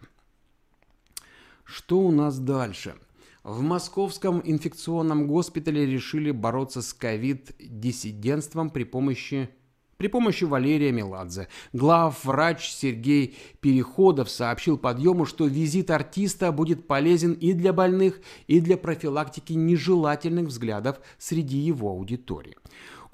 Что 1.65 2.01
у 2.01 2.11
нас 2.11 2.39
дальше? 2.39 2.97
В 3.45 3.63
московском 3.63 4.43
инфекционном 4.45 5.27
госпитале 5.27 5.87
решили 5.87 6.33
бороться 6.33 6.83
с 6.83 6.93
ковид-диссидентством 6.93 8.69
при 8.69 8.85
помощи 8.85 9.49
при 9.97 10.09
помощи 10.09 10.45
Валерия 10.45 10.93
Меладзе. 10.93 11.49
Главврач 11.73 12.71
Сергей 12.71 13.37
Переходов 13.61 14.31
сообщил 14.31 14.79
подъему, 14.79 15.27
что 15.27 15.47
визит 15.47 15.91
артиста 15.91 16.53
будет 16.53 16.87
полезен 16.87 17.33
и 17.33 17.53
для 17.53 17.73
больных, 17.73 18.21
и 18.47 18.61
для 18.61 18.77
профилактики 18.77 19.53
нежелательных 19.53 20.47
взглядов 20.47 20.99
среди 21.19 21.59
его 21.59 21.91
аудитории. 21.91 22.57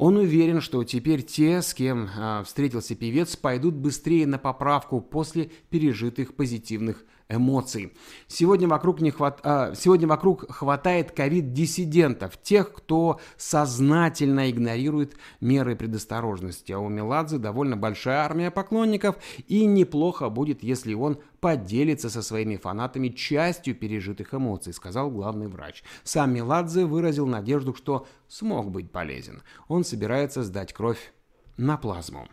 Он 0.00 0.16
уверен, 0.16 0.62
что 0.62 0.82
теперь 0.82 1.22
те, 1.22 1.60
с 1.60 1.74
кем 1.74 2.08
э, 2.08 2.42
встретился 2.46 2.94
певец, 2.94 3.36
пойдут 3.36 3.74
быстрее 3.74 4.26
на 4.26 4.38
поправку 4.38 5.02
после 5.02 5.50
пережитых 5.68 6.34
позитивных 6.36 7.04
эмоций. 7.28 7.92
Сегодня 8.26 8.66
вокруг, 8.66 9.02
не 9.02 9.10
хват... 9.10 9.40
а, 9.42 9.74
сегодня 9.74 10.08
вокруг 10.08 10.50
хватает 10.50 11.12
ковид-диссидентов, 11.12 12.40
тех, 12.42 12.72
кто 12.72 13.20
сознательно 13.36 14.50
игнорирует 14.50 15.16
меры 15.42 15.76
предосторожности. 15.76 16.72
А 16.72 16.78
у 16.78 16.88
Меладзе 16.88 17.36
довольно 17.36 17.76
большая 17.76 18.24
армия 18.24 18.50
поклонников, 18.50 19.16
и 19.48 19.66
неплохо 19.66 20.30
будет, 20.30 20.62
если 20.62 20.94
он 20.94 21.18
поделится 21.40 22.10
со 22.10 22.22
своими 22.22 22.56
фанатами 22.56 23.08
частью 23.08 23.74
пережитых 23.74 24.34
эмоций, 24.34 24.72
сказал 24.72 25.10
главный 25.10 25.48
врач. 25.48 25.82
Сам 26.04 26.34
Меладзе 26.34 26.84
выразил 26.84 27.26
надежду, 27.26 27.74
что 27.74 28.06
смог 28.28 28.70
быть 28.70 28.90
полезен. 28.90 29.42
Он 29.68 29.84
собирается 29.84 30.42
сдать 30.42 30.72
кровь 30.72 31.12
на 31.56 31.76
плазму. 31.76 32.28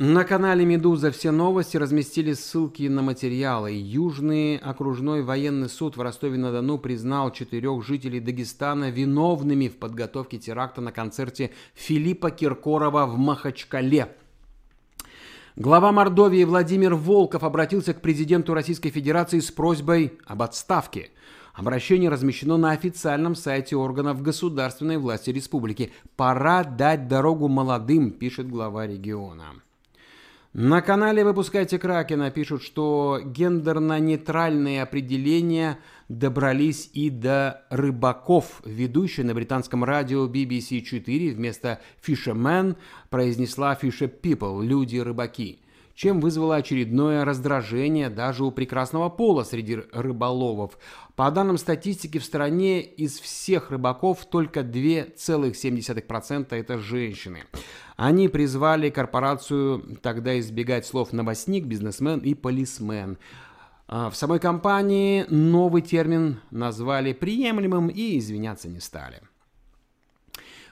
На 0.00 0.22
канале 0.22 0.64
«Медуза» 0.64 1.10
все 1.10 1.32
новости 1.32 1.76
разместили 1.76 2.32
ссылки 2.32 2.84
на 2.84 3.02
материалы. 3.02 3.72
Южный 3.72 4.56
окружной 4.56 5.22
военный 5.22 5.68
суд 5.68 5.96
в 5.96 6.00
Ростове-на-Дону 6.00 6.78
признал 6.78 7.32
четырех 7.32 7.84
жителей 7.84 8.20
Дагестана 8.20 8.90
виновными 8.90 9.66
в 9.66 9.76
подготовке 9.76 10.38
теракта 10.38 10.80
на 10.80 10.92
концерте 10.92 11.50
Филиппа 11.74 12.30
Киркорова 12.30 13.06
в 13.06 13.18
Махачкале. 13.18 14.16
Глава 15.60 15.90
Мордовии 15.90 16.44
Владимир 16.44 16.94
Волков 16.94 17.42
обратился 17.42 17.92
к 17.92 18.00
президенту 18.00 18.54
Российской 18.54 18.90
Федерации 18.90 19.40
с 19.40 19.50
просьбой 19.50 20.16
об 20.24 20.42
отставке. 20.42 21.10
Обращение 21.52 22.08
размещено 22.08 22.56
на 22.56 22.70
официальном 22.70 23.34
сайте 23.34 23.74
органов 23.74 24.22
государственной 24.22 24.98
власти 24.98 25.30
республики. 25.30 25.90
«Пора 26.14 26.62
дать 26.62 27.08
дорогу 27.08 27.48
молодым», 27.48 28.12
пишет 28.12 28.48
глава 28.48 28.86
региона. 28.86 29.46
На 30.52 30.80
канале 30.80 31.24
«Выпускайте 31.24 31.76
Кракена» 31.76 32.30
пишут, 32.30 32.62
что 32.62 33.18
гендерно-нейтральные 33.24 34.80
определения 34.80 35.80
добрались 36.08 36.90
и 36.92 37.10
до 37.10 37.64
рыбаков. 37.70 38.62
Ведущая 38.64 39.24
на 39.24 39.34
британском 39.34 39.84
радио 39.84 40.26
BBC 40.26 40.80
4 40.80 41.32
вместо 41.32 41.80
«fishermen» 42.04 42.76
произнесла 43.10 43.78
«fisher 43.80 44.12
people»– 44.20 44.64
«люди-рыбаки» 44.64 45.60
чем 45.98 46.20
вызвало 46.20 46.54
очередное 46.54 47.24
раздражение 47.24 48.08
даже 48.08 48.44
у 48.44 48.52
прекрасного 48.52 49.08
пола 49.08 49.42
среди 49.42 49.80
рыболовов. 49.92 50.78
По 51.16 51.28
данным 51.32 51.58
статистики, 51.58 52.18
в 52.18 52.24
стране 52.24 52.82
из 52.82 53.18
всех 53.18 53.72
рыбаков 53.72 54.24
только 54.24 54.60
2,7% 54.60 56.54
это 56.54 56.78
женщины. 56.78 57.42
Они 57.96 58.28
призвали 58.28 58.90
корпорацию 58.90 59.98
тогда 60.00 60.38
избегать 60.38 60.86
слов 60.86 61.12
«новостник», 61.12 61.64
«бизнесмен» 61.64 62.20
и 62.20 62.34
«полисмен». 62.34 63.18
А 63.90 64.10
в 64.10 64.16
самой 64.16 64.38
компании 64.38 65.24
новый 65.30 65.80
термин 65.80 66.40
назвали 66.50 67.14
приемлемым 67.14 67.88
и 67.88 68.18
извиняться 68.18 68.68
не 68.68 68.80
стали. 68.80 69.22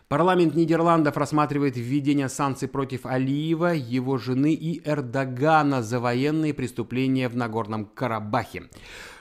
Парламент 0.08 0.54
Нидерландов 0.54 1.16
рассматривает 1.16 1.76
введение 1.76 2.28
санкций 2.28 2.68
против 2.68 3.06
Алиева, 3.06 3.72
его 3.72 4.18
жены 4.18 4.52
и 4.52 4.86
Эрдогана 4.88 5.82
за 5.82 5.98
военные 5.98 6.52
преступления 6.52 7.28
в 7.28 7.36
Нагорном 7.36 7.86
Карабахе. 7.86 8.64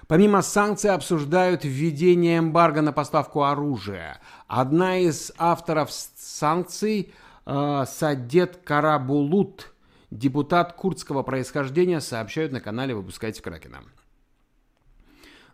Помимо 0.08 0.42
санкций 0.42 0.92
обсуждают 0.92 1.64
введение 1.64 2.40
эмбарго 2.40 2.82
на 2.82 2.92
поставку 2.92 3.44
оружия. 3.44 4.20
Одна 4.48 5.00
из 5.00 5.32
авторов 5.38 5.90
санкций 5.92 7.14
э, 7.46 7.86
Садет 7.88 8.58
Карабулут, 8.58 9.74
депутат 10.18 10.74
курдского 10.74 11.24
происхождения, 11.24 12.02
сообщают 12.02 12.52
на 12.52 12.62
канале 12.62 12.96
«Выпускайте 12.96 13.42
Кракена». 13.42 13.84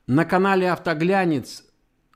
На 0.07 0.25
канале 0.25 0.71
«Автоглянец» 0.71 1.63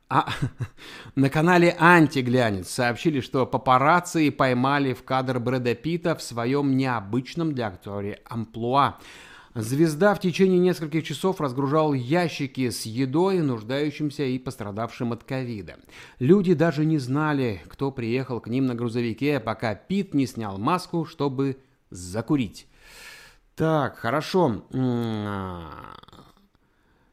А, 0.07 0.29
на 1.15 1.29
канале 1.29 1.75
«Антиглянец» 1.79 2.69
сообщили, 2.69 3.21
что 3.21 3.47
папарацци 3.47 4.29
поймали 4.29 4.93
в 4.93 5.03
кадр 5.03 5.39
Брэда 5.39 5.73
Питта 5.73 6.15
в 6.15 6.21
своем 6.21 6.77
необычном 6.77 7.53
для 7.53 7.67
актера 7.67 8.17
амплуа. 8.25 8.97
Звезда 9.55 10.13
в 10.13 10.19
течение 10.19 10.59
нескольких 10.59 11.05
часов 11.05 11.39
разгружал 11.39 11.93
ящики 11.93 12.69
с 12.69 12.85
едой, 12.85 13.39
нуждающимся 13.39 14.23
и 14.23 14.37
пострадавшим 14.37 15.13
от 15.13 15.23
ковида. 15.23 15.77
Люди 16.19 16.53
даже 16.53 16.83
не 16.83 16.97
знали, 16.97 17.61
кто 17.69 17.89
приехал 17.89 18.41
к 18.41 18.47
ним 18.47 18.65
на 18.65 18.75
грузовике, 18.75 19.39
пока 19.39 19.73
Пит 19.73 20.13
не 20.13 20.27
снял 20.27 20.57
маску, 20.57 21.05
чтобы 21.05 21.57
закурить. 21.97 22.67
Так, 23.55 23.97
хорошо. 23.97 24.65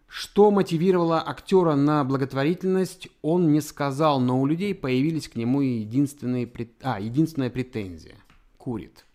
Что 0.08 0.50
мотивировало 0.50 1.26
актера 1.26 1.74
на 1.74 2.04
благотворительность, 2.04 3.08
он 3.22 3.50
не 3.50 3.62
сказал, 3.62 4.20
но 4.20 4.40
у 4.40 4.46
людей 4.46 4.74
появились 4.74 5.28
к 5.28 5.36
нему 5.36 5.62
единственные, 5.62 6.50
а, 6.82 7.00
единственная 7.00 7.48
претензия. 7.48 8.16
Курит. 8.58 9.06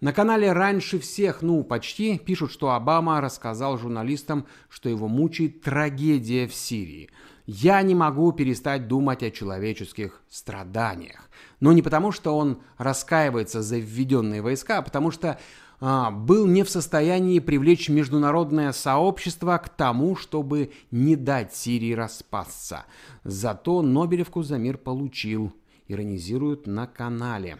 На 0.00 0.12
канале 0.12 0.52
раньше 0.52 0.98
всех, 0.98 1.42
ну 1.42 1.62
почти, 1.62 2.18
пишут, 2.18 2.52
что 2.52 2.70
Обама 2.70 3.20
рассказал 3.20 3.78
журналистам, 3.78 4.46
что 4.68 4.88
его 4.88 5.08
мучает 5.08 5.60
трагедия 5.60 6.46
в 6.46 6.54
Сирии. 6.54 7.10
Я 7.46 7.82
не 7.82 7.94
могу 7.94 8.32
перестать 8.32 8.88
думать 8.88 9.22
о 9.22 9.30
человеческих 9.30 10.22
страданиях. 10.30 11.28
Но 11.60 11.72
не 11.72 11.82
потому, 11.82 12.12
что 12.12 12.36
он 12.36 12.58
раскаивается 12.78 13.62
за 13.62 13.78
введенные 13.78 14.42
войска, 14.42 14.78
а 14.78 14.82
потому 14.82 15.10
что 15.10 15.38
а, 15.80 16.10
был 16.10 16.46
не 16.46 16.62
в 16.62 16.70
состоянии 16.70 17.38
привлечь 17.40 17.88
международное 17.88 18.72
сообщество 18.72 19.56
к 19.58 19.68
тому, 19.68 20.16
чтобы 20.16 20.72
не 20.90 21.16
дать 21.16 21.54
Сирии 21.54 21.92
распасться. 21.92 22.86
Зато 23.22 23.82
Нобелевку 23.82 24.42
за 24.42 24.58
мир 24.58 24.78
получил, 24.78 25.52
иронизируют 25.86 26.66
на 26.66 26.86
канале. 26.86 27.58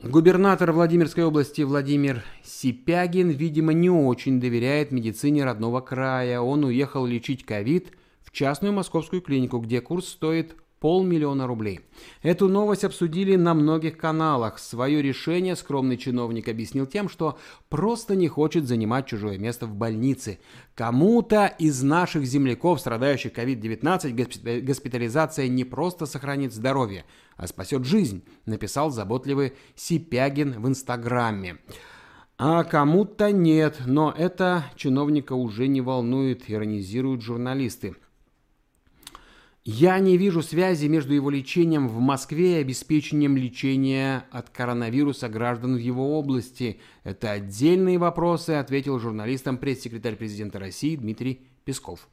Губернатор 0.00 0.70
Владимирской 0.70 1.24
области 1.24 1.62
Владимир 1.62 2.22
Сипягин, 2.44 3.30
видимо, 3.30 3.72
не 3.72 3.90
очень 3.90 4.38
доверяет 4.38 4.92
медицине 4.92 5.44
родного 5.44 5.80
края. 5.80 6.40
Он 6.40 6.62
уехал 6.62 7.04
лечить 7.04 7.44
ковид 7.44 7.90
в 8.22 8.30
частную 8.30 8.72
московскую 8.72 9.22
клинику, 9.22 9.58
где 9.58 9.80
курс 9.80 10.06
стоит 10.06 10.54
полмиллиона 10.80 11.46
рублей. 11.46 11.80
Эту 12.22 12.48
новость 12.48 12.84
обсудили 12.84 13.36
на 13.36 13.54
многих 13.54 13.96
каналах. 13.96 14.58
Свое 14.58 15.02
решение 15.02 15.56
скромный 15.56 15.96
чиновник 15.96 16.48
объяснил 16.48 16.86
тем, 16.86 17.08
что 17.08 17.38
просто 17.68 18.14
не 18.16 18.28
хочет 18.28 18.66
занимать 18.66 19.06
чужое 19.06 19.38
место 19.38 19.66
в 19.66 19.74
больнице. 19.74 20.38
Кому-то 20.74 21.46
из 21.46 21.82
наших 21.82 22.24
земляков, 22.24 22.80
страдающих 22.80 23.32
COVID-19, 23.32 24.62
госпитализация 24.62 25.48
не 25.48 25.64
просто 25.64 26.06
сохранит 26.06 26.52
здоровье, 26.52 27.04
а 27.36 27.46
спасет 27.46 27.84
жизнь, 27.84 28.24
написал 28.46 28.90
заботливый 28.90 29.54
Сипягин 29.74 30.60
в 30.60 30.68
Инстаграме. 30.68 31.58
А 32.40 32.62
кому-то 32.62 33.32
нет, 33.32 33.82
но 33.84 34.14
это 34.16 34.64
чиновника 34.76 35.32
уже 35.32 35.66
не 35.66 35.80
волнует, 35.80 36.48
иронизируют 36.48 37.20
журналисты. 37.20 37.96
Я 39.70 39.98
не 39.98 40.16
вижу 40.16 40.42
связи 40.42 40.86
между 40.86 41.12
его 41.12 41.28
лечением 41.28 41.88
в 41.88 41.98
Москве 41.98 42.56
и 42.56 42.60
обеспечением 42.62 43.36
лечения 43.36 44.24
от 44.30 44.48
коронавируса 44.48 45.28
граждан 45.28 45.74
в 45.74 45.78
его 45.78 46.18
области. 46.18 46.80
Это 47.04 47.32
отдельные 47.32 47.98
вопросы, 47.98 48.52
ответил 48.52 48.98
журналистам 48.98 49.58
пресс-секретарь 49.58 50.16
президента 50.16 50.58
России 50.58 50.96
Дмитрий 50.96 51.42
Песков. 51.66 52.08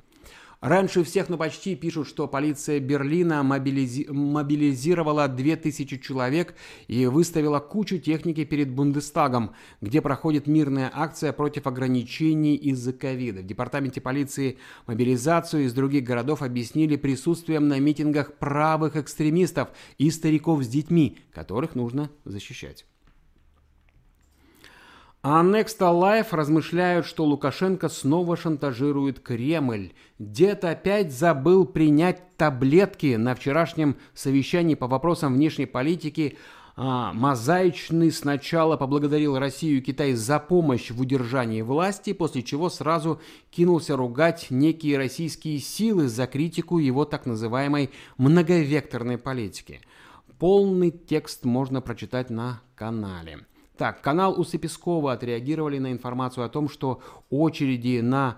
Раньше 0.62 1.04
всех, 1.04 1.30
но 1.30 1.38
почти 1.38 1.76
пишут, 1.76 2.08
что 2.08 2.28
полиция 2.28 2.80
Берлина 2.80 3.44
мобилизи... 3.44 4.08
мобилизировала 4.10 5.28
2000 5.28 5.98
человек 5.98 6.56
и 6.88 7.06
выставила 7.06 7.60
кучу 7.60 8.00
техники 8.00 8.46
перед 8.46 8.70
Бундестагом, 8.72 9.52
где 9.82 10.02
проходит 10.02 10.48
мирная 10.48 10.90
акция 10.94 11.34
против 11.34 11.68
ограничений 11.68 12.56
из-за 12.56 12.94
ковида. 12.94 13.42
В 13.42 13.46
департаменте 13.46 14.02
полиции 14.02 14.58
мобилизацию 14.88 15.66
из 15.66 15.74
других 15.74 16.04
городов 16.04 16.42
объяснили 16.42 16.96
присутствием 16.96 17.68
на 17.68 17.80
митингах 17.80 18.36
правых 18.38 18.96
экстремистов 18.96 19.70
и 19.98 20.10
стариков 20.10 20.64
с 20.64 20.68
детьми, 20.68 21.18
которых 21.34 21.76
нужно 21.76 22.10
защищать. 22.24 22.86
А 25.28 25.42
Next 25.42 25.80
Alive 25.80 26.28
размышляют, 26.34 27.08
что 27.08 27.26
Лукашенко 27.26 27.90
снова 27.90 28.38
шантажирует 28.38 29.22
Кремль. 29.22 29.94
Дед 30.20 30.64
опять 30.64 31.12
забыл 31.12 31.66
принять 31.66 32.38
таблетки 32.38 33.16
на 33.16 33.34
вчерашнем 33.34 33.98
совещании 34.14 34.76
по 34.76 34.86
вопросам 34.86 35.34
внешней 35.34 35.66
политики. 35.66 36.38
А, 36.76 37.12
Мозаичный 37.12 38.12
сначала 38.12 38.78
поблагодарил 38.78 39.40
Россию 39.40 39.80
и 39.80 39.82
Китай 39.82 40.14
за 40.14 40.38
помощь 40.38 40.92
в 40.92 41.02
удержании 41.02 41.64
власти, 41.64 42.14
после 42.14 42.44
чего 42.44 42.70
сразу 42.70 43.20
кинулся 43.50 43.96
ругать 43.98 44.52
некие 44.52 44.96
российские 45.00 45.58
силы 45.58 46.08
за 46.08 46.28
критику 46.28 46.78
его 46.78 47.04
так 47.04 47.26
называемой 47.26 47.90
многовекторной 48.20 49.18
политики. 49.18 49.82
Полный 50.38 50.92
текст 50.92 51.46
можно 51.46 51.82
прочитать 51.82 52.30
на 52.30 52.62
канале. 52.76 53.40
Так, 53.78 54.02
канал 54.02 54.40
Усы 54.40 54.58
Пескова 54.58 55.14
отреагировали 55.14 55.80
на 55.80 55.92
информацию 55.92 56.46
о 56.46 56.50
том, 56.50 56.70
что 56.70 57.02
очереди 57.30 58.00
на 58.00 58.38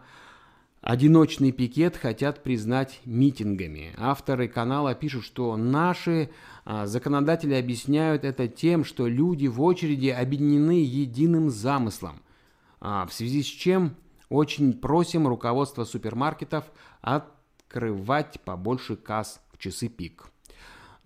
одиночный 0.82 1.52
пикет 1.52 1.96
хотят 1.96 2.42
признать 2.42 3.02
митингами. 3.06 3.94
Авторы 3.98 4.48
канала 4.48 4.96
пишут, 4.96 5.26
что 5.26 5.56
наши 5.56 6.32
а, 6.66 6.88
законодатели 6.88 7.54
объясняют 7.54 8.24
это 8.24 8.48
тем, 8.48 8.84
что 8.84 9.08
люди 9.08 9.48
в 9.48 9.62
очереди 9.62 10.08
объединены 10.08 10.84
единым 10.84 11.52
замыслом, 11.52 12.22
а, 12.80 13.06
в 13.06 13.14
связи 13.14 13.44
с 13.44 13.48
чем 13.48 13.96
очень 14.30 14.74
просим 14.74 15.28
руководство 15.28 15.84
супермаркетов 15.84 16.66
открывать 17.02 18.40
побольше 18.42 18.96
касс 18.96 19.40
в 19.52 19.58
часы 19.60 19.88
пик. 19.88 20.32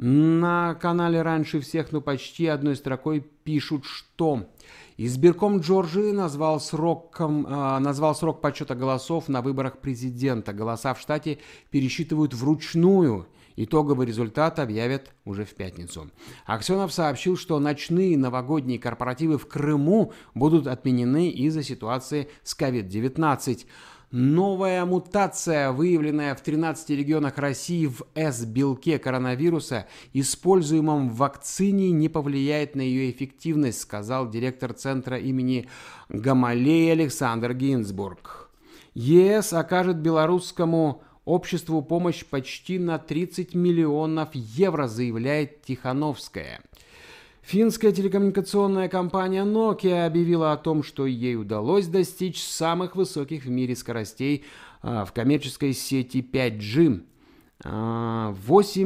На 0.04 0.74
канале 0.82 1.22
раньше 1.22 1.60
всех, 1.60 1.92
но 1.92 2.02
почти 2.02 2.48
одной 2.48 2.76
строкой 2.76 3.20
пишут, 3.20 3.86
что 3.86 4.50
избирком 4.98 5.60
Джорджии 5.60 6.12
назвал, 6.12 6.60
сроком, 6.60 7.46
э, 7.46 7.78
назвал 7.78 8.16
срок 8.16 8.42
подсчета 8.42 8.74
голосов 8.74 9.30
на 9.30 9.44
выборах 9.44 9.78
президента. 9.78 10.54
Голоса 10.54 10.96
в 10.96 11.00
штате 11.00 11.38
пересчитывают 11.70 12.34
вручную. 12.34 13.28
Итоговый 13.56 14.08
результат 14.08 14.58
объявят 14.58 15.14
уже 15.24 15.46
в 15.46 15.54
пятницу. 15.54 16.10
Аксенов 16.48 16.92
сообщил, 16.92 17.38
что 17.38 17.60
ночные 17.60 18.18
новогодние 18.18 18.80
корпоративы 18.80 19.38
в 19.38 19.48
Крыму 19.48 20.14
будут 20.34 20.66
отменены 20.66 21.30
из-за 21.30 21.62
ситуации 21.62 22.28
с 22.42 22.58
COVID-19. 22.58 23.68
Новая 24.12 24.84
мутация, 24.84 25.72
выявленная 25.72 26.36
в 26.36 26.42
13 26.42 26.90
регионах 26.90 27.38
России 27.38 27.86
в 27.86 28.04
S-белке 28.14 29.00
коронавируса, 29.00 29.88
используемом 30.12 31.10
в 31.10 31.16
вакцине, 31.16 31.92
не 31.92 32.10
повлияет 32.10 32.76
на 32.76 32.82
ее 32.82 33.10
эффективность, 33.10 33.80
сказал 33.80 34.30
директор 34.30 34.74
центра 34.74 35.18
имени 35.18 35.70
Гамалеи 36.10 36.90
Александр 36.90 37.54
Гинзбург. 37.54 38.50
ЕС 38.96 39.54
окажет 39.54 39.96
белорусскому 40.00 41.04
обществу 41.24 41.82
помощь 41.82 42.26
почти 42.26 42.80
на 42.80 43.00
30 43.00 43.56
миллионов 43.56 44.36
евро, 44.36 44.88
заявляет 44.88 45.62
Тихановская. 45.62 46.60
Финская 47.42 47.92
телекоммуникационная 47.92 48.88
компания 48.88 49.44
Nokia 49.44 50.06
объявила 50.06 50.54
о 50.54 50.58
том, 50.58 50.84
что 50.84 51.08
ей 51.08 51.36
удалось 51.36 51.88
достичь 51.88 52.42
самых 52.42 52.96
высоких 52.96 53.46
в 53.46 53.50
мире 53.50 53.76
скоростей 53.76 54.46
а, 54.82 55.06
в 55.06 55.12
коммерческой 55.12 55.74
сети 55.74 56.22
5G. 56.22 57.04
8 57.64 58.34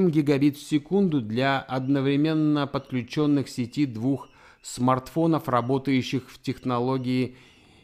а, 0.07 0.09
гигабит 0.09 0.57
в 0.57 0.67
секунду 0.67 1.21
для 1.21 1.59
одновременно 1.59 2.65
подключенных 2.65 3.49
сети 3.49 3.85
двух 3.85 4.29
смартфонов, 4.61 5.47
работающих 5.47 6.29
в 6.29 6.41
технологии 6.41 7.35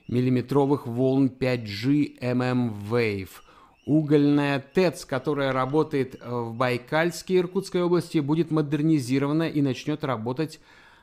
миллиметровых 0.07 0.87
волн 0.87 1.27
5G 1.27 2.19
MM 2.19 2.73
Wave– 2.89 3.29
Угольная 3.85 4.59
ТЭЦ, 4.59 5.05
которая 5.05 5.51
работает 5.53 6.15
э, 6.15 6.29
в 6.29 6.53
Байкальске 6.53 7.37
Иркутской 7.37 7.81
области, 7.81 8.19
будет 8.19 8.51
модернизирована 8.51 9.49
и 9.49 9.61
начнет 9.61 10.03
работать 10.03 10.59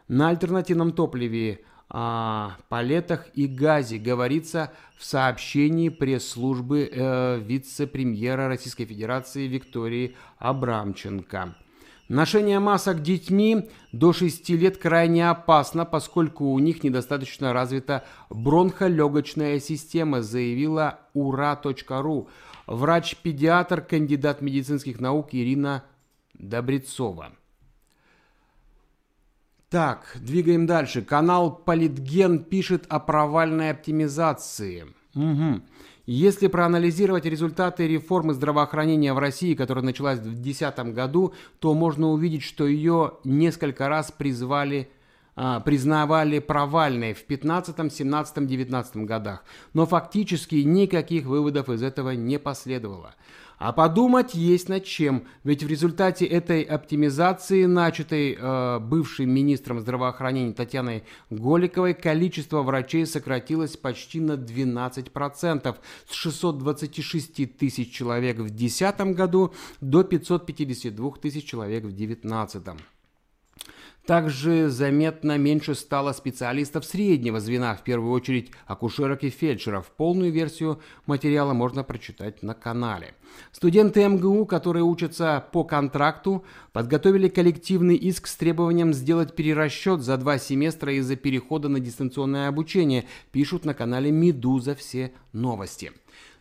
на 0.06 0.28
альтернативном 0.28 0.92
топливе, 0.92 1.60
а, 1.90 2.56
палетах 2.68 3.26
и 3.34 3.46
газе, 3.46 3.98
говорится 3.98 4.72
в 4.96 5.04
сообщении 5.04 5.88
пресс-службы 5.88 6.88
э, 6.90 7.40
вице-премьера 7.40 8.46
Российской 8.46 8.84
Федерации 8.84 9.46
Виктории 9.46 10.14
Абрамченко. 10.38 11.56
Ношение 12.08 12.58
масок 12.58 13.02
детьми 13.02 13.68
до 13.92 14.14
6 14.14 14.48
лет 14.50 14.78
крайне 14.78 15.28
опасно, 15.28 15.84
поскольку 15.84 16.46
у 16.46 16.58
них 16.58 16.82
недостаточно 16.82 17.52
развита 17.52 18.04
бронхолегочная 18.30 19.60
система, 19.60 20.22
заявила 20.22 21.00
ура.ру 21.12 22.28
врач-педиатр, 22.66 23.82
кандидат 23.82 24.40
медицинских 24.40 25.00
наук 25.00 25.28
Ирина 25.32 25.84
Добрецова. 26.32 27.32
Так, 29.68 30.16
двигаем 30.18 30.66
дальше. 30.66 31.02
Канал 31.02 31.54
Политген 31.54 32.42
пишет 32.42 32.86
о 32.88 33.00
провальной 33.00 33.70
оптимизации. 33.70 34.86
Угу. 35.14 35.60
Если 36.10 36.46
проанализировать 36.46 37.26
результаты 37.26 37.86
реформы 37.86 38.32
здравоохранения 38.32 39.12
в 39.12 39.18
России, 39.18 39.52
которая 39.52 39.84
началась 39.84 40.18
в 40.18 40.22
2010 40.22 40.78
году, 40.94 41.34
то 41.58 41.74
можно 41.74 42.08
увидеть, 42.08 42.44
что 42.44 42.66
ее 42.66 43.18
несколько 43.24 43.90
раз 43.90 44.10
призвали 44.10 44.88
а, 45.36 45.60
признавали 45.60 46.38
провальной 46.38 47.12
в 47.12 47.24
15, 47.24 47.92
17, 47.92 48.46
19 48.46 48.96
годах. 49.04 49.44
Но 49.74 49.84
фактически 49.84 50.54
никаких 50.54 51.26
выводов 51.26 51.68
из 51.68 51.82
этого 51.82 52.12
не 52.12 52.38
последовало. 52.38 53.14
А 53.58 53.72
подумать 53.72 54.34
есть 54.34 54.68
над 54.68 54.84
чем, 54.84 55.24
ведь 55.42 55.64
в 55.64 55.68
результате 55.68 56.24
этой 56.26 56.62
оптимизации, 56.62 57.64
начатой 57.64 58.36
э, 58.38 58.78
бывшим 58.78 59.30
министром 59.30 59.80
здравоохранения 59.80 60.52
Татьяной 60.52 61.02
Голиковой, 61.28 61.94
количество 61.94 62.62
врачей 62.62 63.04
сократилось 63.04 63.76
почти 63.76 64.20
на 64.20 64.32
12%, 64.32 65.76
с 66.08 66.14
626 66.14 67.58
тысяч 67.58 67.90
человек 67.92 68.36
в 68.36 68.48
2010 68.48 69.00
году 69.16 69.52
до 69.80 70.04
552 70.04 71.10
тысяч 71.20 71.44
человек 71.44 71.82
в 71.82 71.88
2019. 71.88 72.62
Также 74.08 74.70
заметно 74.70 75.36
меньше 75.36 75.74
стало 75.74 76.12
специалистов 76.14 76.86
среднего 76.86 77.40
звена, 77.40 77.74
в 77.74 77.84
первую 77.84 78.10
очередь 78.12 78.52
акушерок 78.64 79.22
и 79.22 79.28
фельдшеров. 79.28 79.84
Полную 79.98 80.32
версию 80.32 80.80
материала 81.04 81.52
можно 81.52 81.84
прочитать 81.84 82.42
на 82.42 82.54
канале. 82.54 83.12
Студенты 83.52 84.08
МГУ, 84.08 84.46
которые 84.46 84.82
учатся 84.82 85.44
по 85.52 85.62
контракту, 85.62 86.42
подготовили 86.72 87.28
коллективный 87.28 87.96
иск 87.96 88.28
с 88.28 88.36
требованием 88.36 88.94
сделать 88.94 89.36
перерасчет 89.36 90.00
за 90.00 90.16
два 90.16 90.38
семестра 90.38 90.90
из-за 90.94 91.16
перехода 91.16 91.68
на 91.68 91.78
дистанционное 91.78 92.48
обучение, 92.48 93.04
пишут 93.30 93.66
на 93.66 93.74
канале 93.74 94.10
«Медуза 94.10 94.74
все 94.74 95.12
новости». 95.34 95.92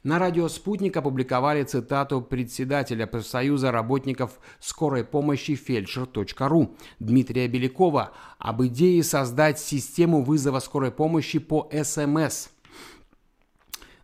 На 0.07 0.19
радио 0.19 0.47
«Спутник» 0.47 0.95
опубликовали 0.95 1.63
цитату 1.65 2.21
председателя 2.21 3.07
профсоюза 3.07 3.73
работников 3.73 4.39
скорой 4.61 5.03
помощи 5.03 5.55
фельдшер.ру 5.55 6.77
Дмитрия 6.99 7.49
Белякова 7.49 8.13
об 8.37 8.63
идее 8.63 9.03
создать 9.03 9.59
систему 9.59 10.23
вызова 10.23 10.59
скорой 10.59 10.91
помощи 10.91 11.39
по 11.39 11.69
СМС– 11.83 12.47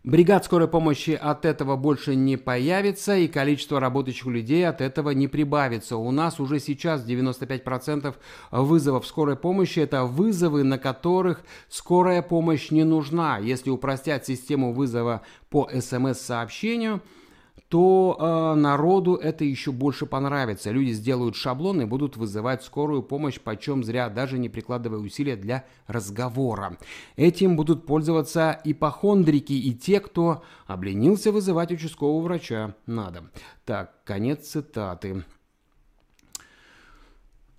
Бригад 0.04 0.44
скорой 0.44 0.68
помощи 0.68 1.18
от 1.18 1.46
этого 1.46 1.76
больше 1.76 2.14
не 2.14 2.36
появится, 2.36 3.16
и 3.16 3.26
количество 3.26 3.80
работающих 3.80 4.26
людей 4.26 4.68
от 4.68 4.82
этого 4.82 5.10
не 5.10 5.28
прибавится. 5.28 5.96
У 5.96 6.10
нас 6.10 6.38
уже 6.38 6.60
сейчас 6.60 7.08
95% 7.08 8.14
вызовов 8.50 9.06
скорой 9.06 9.36
помощи– 9.36 9.78
это 9.80 10.04
вызовы, 10.04 10.62
на 10.62 10.76
которых 10.76 11.40
скорая 11.70 12.20
помощь 12.20 12.70
не 12.70 12.84
нужна. 12.84 13.38
Если 13.38 13.70
упростять 13.70 14.26
систему 14.26 14.74
вызова 14.74 15.22
по 15.48 15.70
СМС-сообщению– 15.72 17.00
то 17.68 18.16
э, 18.18 18.58
народу 18.58 19.16
это 19.16 19.44
еще 19.44 19.72
больше 19.72 20.06
понравится. 20.06 20.70
Люди 20.70 20.92
сделают 20.92 21.34
шаблон 21.34 21.80
и 21.82 21.86
будут 21.86 22.16
вызывать 22.16 22.62
скорую 22.62 23.02
помощь 23.02 23.40
почем 23.40 23.82
зря, 23.82 24.08
даже 24.10 24.38
не 24.38 24.48
прикладывая 24.48 24.98
усилия 24.98 25.36
для 25.36 25.64
разговора. 25.86 26.78
Этим 27.16 27.56
будут 27.56 27.86
пользоваться 27.86 28.60
ипохондрики 28.64 29.54
и 29.54 29.74
те, 29.74 30.00
кто 30.00 30.44
обленился 30.66 31.32
вызывать 31.32 31.72
участкового 31.72 32.22
врача 32.22 32.76
Надо. 32.86 33.24
Так, 33.64 34.04
конец 34.04 34.46
цитаты. 34.46 35.24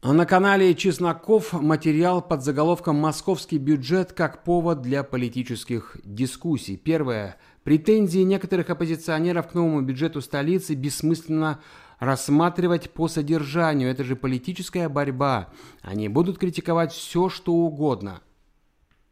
На 0.02 0.28
канале 0.28 0.76
Чесноков 0.76 1.52
материал 1.54 2.22
под 2.22 2.44
заголовком 2.44 2.96
«Московский 2.96 3.58
бюджет 3.58 4.14
как 4.14 4.44
повод 4.44 4.84
для 4.84 5.04
политических 5.04 5.98
дискуссий». 6.04 6.78
Первое. 6.78 7.38
Претензии 7.66 8.20
некоторых 8.20 8.70
оппозиционеров 8.70 9.48
к 9.48 9.56
новому 9.56 9.82
бюджету 9.82 10.22
столицы 10.22 10.76
бессмысленно 10.76 11.60
рассматривать 11.98 12.92
по 12.92 13.08
содержанию. 13.08 13.90
Это 13.90 14.04
же 14.04 14.16
политическая 14.16 14.88
борьба. 14.88 15.50
Они 15.82 16.08
будут 16.08 16.38
критиковать 16.38 16.94
все, 16.94 17.28
что 17.28 17.54
угодно. 17.54 18.22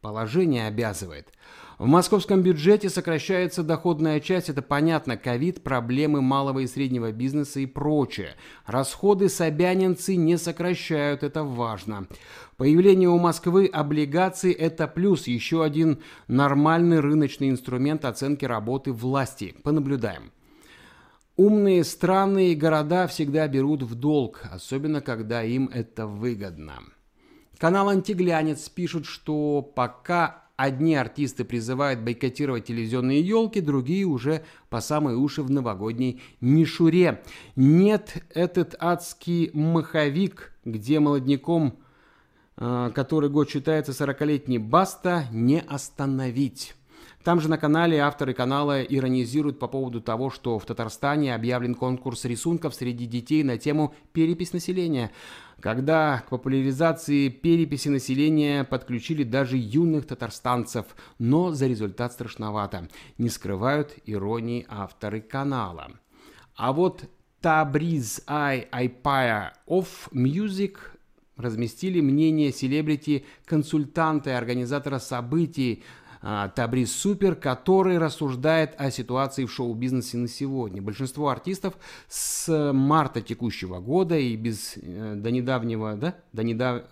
Положение 0.01 0.67
обязывает. 0.67 1.29
В 1.79 1.87
московском 1.87 2.43
бюджете 2.43 2.89
сокращается 2.89 3.63
доходная 3.63 4.19
часть, 4.19 4.49
это 4.49 4.61
понятно, 4.61 5.17
ковид, 5.17 5.63
проблемы 5.63 6.21
малого 6.21 6.59
и 6.59 6.67
среднего 6.67 7.11
бизнеса 7.11 7.59
и 7.59 7.65
прочее. 7.65 8.35
Расходы 8.65 9.27
собянинцы 9.27 10.15
не 10.15 10.37
сокращают, 10.37 11.23
это 11.23 11.43
важно. 11.43 12.07
Появление 12.57 13.09
у 13.09 13.17
Москвы 13.17 13.65
облигаций– 13.65 14.51
это 14.53 14.87
плюс, 14.87 15.25
еще 15.25 15.63
один 15.63 16.01
нормальный 16.27 16.99
рыночный 16.99 17.49
инструмент 17.49 18.05
оценки 18.05 18.45
работы 18.45 18.91
власти. 18.91 19.55
Понаблюдаем. 19.63 20.31
Умные 21.35 21.83
страны 21.83 22.51
и 22.51 22.55
города 22.55 23.07
всегда 23.07 23.47
берут 23.47 23.81
в 23.81 23.95
долг, 23.95 24.43
особенно 24.51 25.01
когда 25.01 25.41
им 25.41 25.67
это 25.73 26.05
выгодно. 26.05 26.73
Канал 27.57 27.89
«Антиглянец» 27.89 28.69
пишет, 28.69 29.05
что 29.05 29.63
пока 29.63 30.42
одни 30.55 30.95
артисты 30.95 31.43
призывают 31.43 32.01
бойкотировать 32.01 32.65
телевизионные 32.65 33.21
елки, 33.21 33.61
другие 33.61 34.05
уже 34.05 34.43
по 34.69 34.81
самые 34.81 35.17
уши 35.17 35.41
в 35.43 35.49
новогодней 35.49 36.21
мишуре. 36.41 37.23
Нет, 37.55 38.23
этот 38.33 38.75
адский 38.79 39.51
маховик, 39.53 40.53
где 40.65 40.99
молодняком, 40.99 41.79
э, 42.57 42.91
который 42.93 43.29
год 43.29 43.49
считается 43.49 43.91
40-летний 43.91 44.59
Баста, 44.59 45.25
не 45.31 45.61
остановить. 45.61 46.75
Там 47.23 47.39
же 47.39 47.49
на 47.49 47.57
канале 47.57 47.99
авторы 47.99 48.33
канала 48.33 48.83
иронизируют 48.83 49.57
по 49.57 49.67
поводу 49.67 50.01
того, 50.01 50.29
что 50.29 50.59
в 50.59 50.65
Татарстане 50.65 51.33
объявлен 51.33 51.73
конкурс 51.73 52.25
рисунков 52.25 52.75
среди 52.75 53.05
детей 53.05 53.43
на 53.43 53.57
тему 53.57 53.95
«Перепись 54.11 54.51
населения», 54.51 55.11
когда 55.61 56.19
к 56.27 56.29
популяризации 56.29 57.29
переписи 57.29 57.87
населения 57.87 58.65
подключили 58.65 59.23
даже 59.23 59.55
юных 59.55 60.05
татарстанцев, 60.05 60.85
но 61.19 61.51
за 61.51 61.67
результат 61.67 62.11
страшновато. 62.11 62.89
Не 63.17 63.29
скрывают 63.29 63.95
иронии 64.05 64.65
авторы 64.67 65.21
канала. 65.21 65.91
А 66.57 66.73
вот 66.73 67.05
Табриз 67.39 68.21
Ай 68.27 68.67
Айпая 68.71 69.53
of 69.65 69.87
Music 70.11 70.75
разместили 71.37 72.01
мнение 72.01 72.51
селебрити 72.51 73.25
консультанта 73.45 74.31
и 74.31 74.33
организатора 74.33 74.99
событий 74.99 75.83
Табрис 76.55 76.95
Супер, 76.95 77.35
который 77.35 77.97
рассуждает 77.97 78.75
о 78.77 78.91
ситуации 78.91 79.45
в 79.45 79.51
шоу-бизнесе 79.51 80.17
на 80.17 80.27
сегодня. 80.29 80.81
Большинство 80.81 81.27
артистов 81.29 81.73
с 82.07 82.71
марта 82.71 83.21
текущего 83.21 83.79
года 83.79 84.17
и 84.17 84.35
без 84.37 84.77
э, 84.77 85.15
до 85.15 85.31
недавнего, 85.31 85.95
да, 85.95 86.15
до 86.31 86.43
недав... 86.43 86.83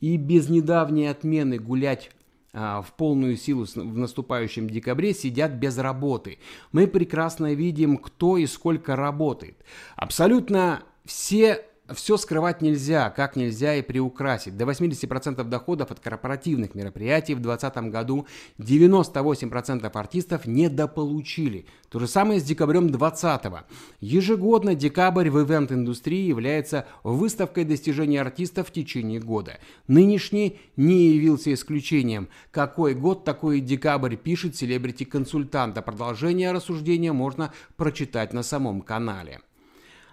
и 0.00 0.16
без 0.16 0.48
недавней 0.48 1.08
отмены 1.08 1.58
гулять 1.58 2.10
а, 2.52 2.82
в 2.82 2.92
полную 2.94 3.36
силу 3.36 3.64
в 3.64 3.98
наступающем 3.98 4.68
декабре 4.68 5.14
сидят 5.14 5.52
без 5.52 5.78
работы. 5.78 6.38
Мы 6.72 6.86
прекрасно 6.86 7.54
видим, 7.54 7.96
кто 7.96 8.36
и 8.36 8.46
сколько 8.46 8.96
работает. 8.96 9.56
Абсолютно 9.96 10.82
все 11.04 11.64
все 11.94 12.16
скрывать 12.16 12.62
нельзя, 12.62 13.10
как 13.10 13.36
нельзя 13.36 13.74
и 13.76 13.82
приукрасить. 13.82 14.56
До 14.56 14.64
80% 14.64 15.42
доходов 15.44 15.90
от 15.90 16.00
корпоративных 16.00 16.74
мероприятий 16.74 17.34
в 17.34 17.40
2020 17.40 17.90
году 17.90 18.26
98% 18.58 19.90
артистов 19.92 20.46
недополучили. 20.46 21.66
То 21.88 21.98
же 21.98 22.06
самое 22.06 22.40
с 22.40 22.44
декабрем 22.44 22.90
2020. 22.90 23.64
Ежегодно 24.00 24.74
декабрь 24.74 25.30
в 25.30 25.42
ивент-индустрии 25.42 26.26
является 26.26 26.86
выставкой 27.02 27.64
достижений 27.64 28.18
артистов 28.18 28.68
в 28.68 28.72
течение 28.72 29.20
года. 29.20 29.58
Нынешний 29.88 30.58
не 30.76 31.08
явился 31.08 31.52
исключением. 31.52 32.28
Какой 32.50 32.94
год, 32.94 33.24
такой 33.24 33.60
декабрь, 33.60 34.16
пишет 34.16 34.56
селебрити-консультант. 34.56 35.76
А 35.78 35.82
продолжение 35.82 36.52
рассуждения 36.52 37.12
можно 37.12 37.52
прочитать 37.76 38.32
на 38.32 38.42
самом 38.42 38.82
канале. 38.82 39.40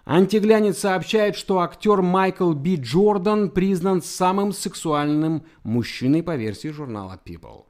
Антиглянец 0.09 0.77
сообщает, 0.77 1.35
что 1.35 1.59
актер 1.59 2.01
Майкл 2.01 2.53
Би 2.53 2.77
Джордан 2.77 3.49
признан 3.49 4.01
самым 4.01 4.53
сексуальным 4.53 5.43
мужчиной 5.63 6.23
по 6.23 6.37
версии 6.37 6.69
журнала 6.69 7.19
People. 7.25 7.65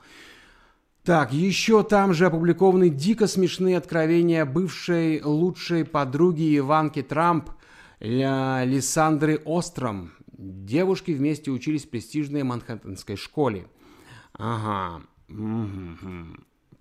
Так, 1.03 1.33
еще 1.33 1.83
там 1.83 2.13
же 2.13 2.27
опубликованы 2.27 2.89
дико 2.89 3.25
смешные 3.25 3.75
откровения 3.75 4.45
бывшей 4.45 5.23
лучшей 5.23 5.83
подруги 5.83 6.55
Иванки 6.59 7.01
Трамп 7.01 7.49
Лиссандры 7.99 9.41
Остром. 9.43 10.11
Девушки 10.31 11.09
вместе 11.11 11.49
учились 11.49 11.85
в 11.85 11.89
престижной 11.89 12.43
Манхэттенской 12.43 13.15
школе. 13.15 13.65
Ага. 14.33 15.01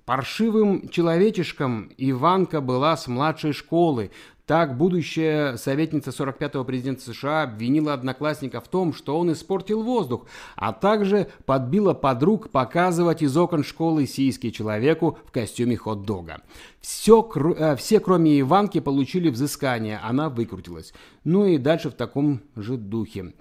Паршивым 0.07 0.89
человечешком 0.89 1.91
Иванка 1.99 2.61
была 2.61 2.97
с 2.97 3.09
младшей 3.09 3.53
школы, 3.53 4.13
так, 4.47 4.77
будущая 4.77 5.57
советница 5.57 6.11
45-го 6.11 6.63
президента 6.63 7.03
США 7.03 7.43
обвинила 7.43 7.93
одноклассника 7.93 8.61
в 8.61 8.69
том, 8.69 8.95
что 8.95 9.19
он 9.19 9.33
испортил 9.33 9.83
воздух, 9.83 10.27
а 10.55 10.73
также 10.73 11.27
подбила 11.45 11.93
подруг 11.93 12.51
показывать 12.51 13.23
из 13.23 13.37
окон 13.37 13.65
школы 13.65 14.07
сиськи 14.07 14.51
человеку 14.51 15.19
в 15.27 15.33
костюме 15.33 15.77
хот-дога. 15.77 16.43
Все, 16.81 17.29
э, 17.35 17.75
все, 17.75 17.99
кроме 17.99 18.39
Иванки, 18.41 18.79
получили 18.79 19.31
взыскание, 19.31 19.99
она 19.99 20.29
выкрутилась. 20.29 20.95
Ну 21.25 21.47
и 21.47 21.59
дальше 21.59 21.91
в 21.91 21.95
таком 21.95 22.43
же 22.55 22.77
духе. 22.77 23.33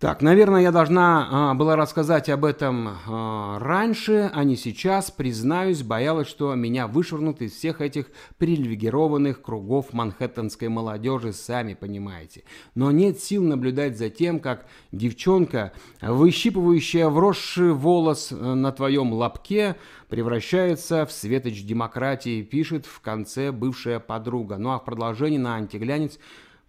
Так, 0.00 0.22
наверное, 0.22 0.62
я 0.62 0.72
должна 0.72 1.28
а, 1.30 1.54
была 1.54 1.76
рассказать 1.76 2.30
об 2.30 2.46
этом 2.46 2.88
а, 2.88 3.58
раньше, 3.58 4.30
а 4.32 4.44
не 4.44 4.56
сейчас. 4.56 5.10
Признаюсь, 5.10 5.82
боялась, 5.82 6.26
что 6.26 6.54
меня 6.54 6.86
вышвырнут 6.86 7.42
из 7.42 7.52
всех 7.52 7.82
этих 7.82 8.06
привилегированных 8.38 9.42
кругов 9.42 9.92
манхэттенской 9.92 10.68
молодежи, 10.70 11.34
сами 11.34 11.74
понимаете. 11.74 12.44
Но 12.74 12.90
нет 12.90 13.20
сил 13.20 13.42
наблюдать 13.42 13.98
за 13.98 14.08
тем, 14.08 14.40
как 14.40 14.64
девчонка, 14.90 15.74
выщипывающая 16.00 17.10
вросший 17.10 17.74
волос 17.74 18.32
э, 18.32 18.36
на 18.36 18.72
твоем 18.72 19.12
лобке, 19.12 19.76
превращается 20.08 21.04
в 21.04 21.12
светоч 21.12 21.62
демократии, 21.62 22.40
пишет 22.40 22.86
в 22.86 23.02
конце 23.02 23.52
бывшая 23.52 24.00
подруга. 24.00 24.56
Ну 24.56 24.70
а 24.70 24.78
в 24.78 24.84
продолжении 24.86 25.36
на 25.36 25.56
антиглянец 25.56 26.18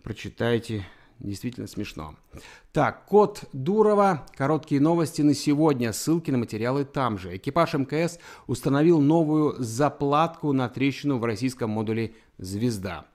прочитайте 0.03 0.85
Действительно 1.21 1.67
смешно. 1.67 2.15
Так, 2.73 3.05
код 3.05 3.43
Дурова. 3.53 4.25
Короткие 4.35 4.81
новости 4.81 5.21
на 5.21 5.35
сегодня. 5.35 5.93
Ссылки 5.93 6.31
на 6.31 6.39
материалы 6.39 6.83
там 6.83 7.19
же. 7.19 7.37
Экипаж 7.37 7.75
МКС 7.75 8.17
установил 8.47 8.99
новую 8.99 9.55
заплатку 9.59 10.51
на 10.51 10.67
трещину 10.67 11.19
в 11.19 11.25
российском 11.25 11.69
модуле 11.69 12.15
«Звезда». 12.39 13.05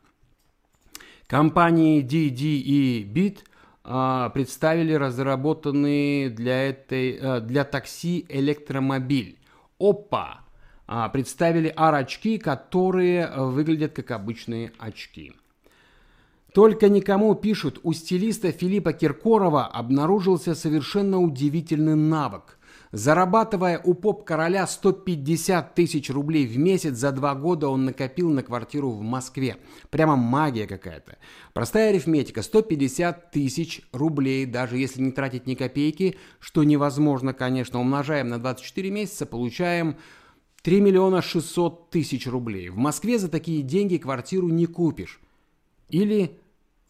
Компании 1.27 2.01
DD 2.01 2.41
и 2.41 3.05
BIT 3.05 3.39
а, 3.83 4.31
представили 4.31 4.93
разработанный 4.93 6.31
для, 6.31 6.69
этой, 6.69 7.19
а, 7.21 7.41
для 7.41 7.65
такси 7.65 8.25
электромобиль. 8.29 9.37
Опа! 9.81 10.43
А, 10.87 11.09
представили 11.09 11.75
AR-очки, 11.77 12.39
которые 12.39 13.29
выглядят 13.37 13.95
как 13.95 14.13
обычные 14.13 14.71
очки. 14.79 15.33
Только 16.57 16.89
никому 16.89 17.35
пишут, 17.35 17.81
у 17.83 17.93
стилиста 17.93 18.51
Филиппа 18.51 18.95
Киркорова 18.95 19.67
обнаружился 19.67 20.55
совершенно 20.55 21.21
удивительный 21.21 21.97
навык. 21.97 22.59
Зарабатывая 22.93 23.79
у 23.79 23.93
поп-короля 23.93 24.67
150 24.67 25.75
тысяч 25.75 26.09
рублей 26.09 26.47
в 26.47 26.57
месяц, 26.57 26.95
за 26.95 27.13
два 27.13 27.35
года 27.35 27.69
он 27.69 27.85
накопил 27.85 28.31
на 28.31 28.43
квартиру 28.43 28.91
в 28.91 29.03
Москве. 29.03 29.59
Прямо 29.91 30.17
магия 30.17 30.67
какая-то. 30.67 31.19
Простая 31.53 31.91
арифметика. 31.91 32.41
150 32.41 33.33
тысяч 33.33 33.83
рублей, 33.93 34.47
даже 34.47 34.79
если 34.79 35.03
не 35.03 35.13
тратить 35.13 35.47
ни 35.47 35.57
копейки, 35.57 36.17
что 36.41 36.65
невозможно, 36.65 37.35
конечно, 37.35 37.81
умножаем 37.81 38.29
на 38.29 38.39
24 38.39 38.91
месяца, 38.91 39.27
получаем 39.27 39.99
3 40.63 40.81
миллиона 40.81 41.21
600 41.21 41.91
тысяч 41.91 42.27
рублей. 42.27 42.71
В 42.71 42.79
Москве 42.79 43.19
за 43.19 43.29
такие 43.29 43.61
деньги 43.61 43.99
квартиру 43.99 44.49
не 44.49 44.65
купишь. 44.65 45.21
Или 45.91 46.41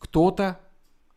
кто-то 0.07 0.61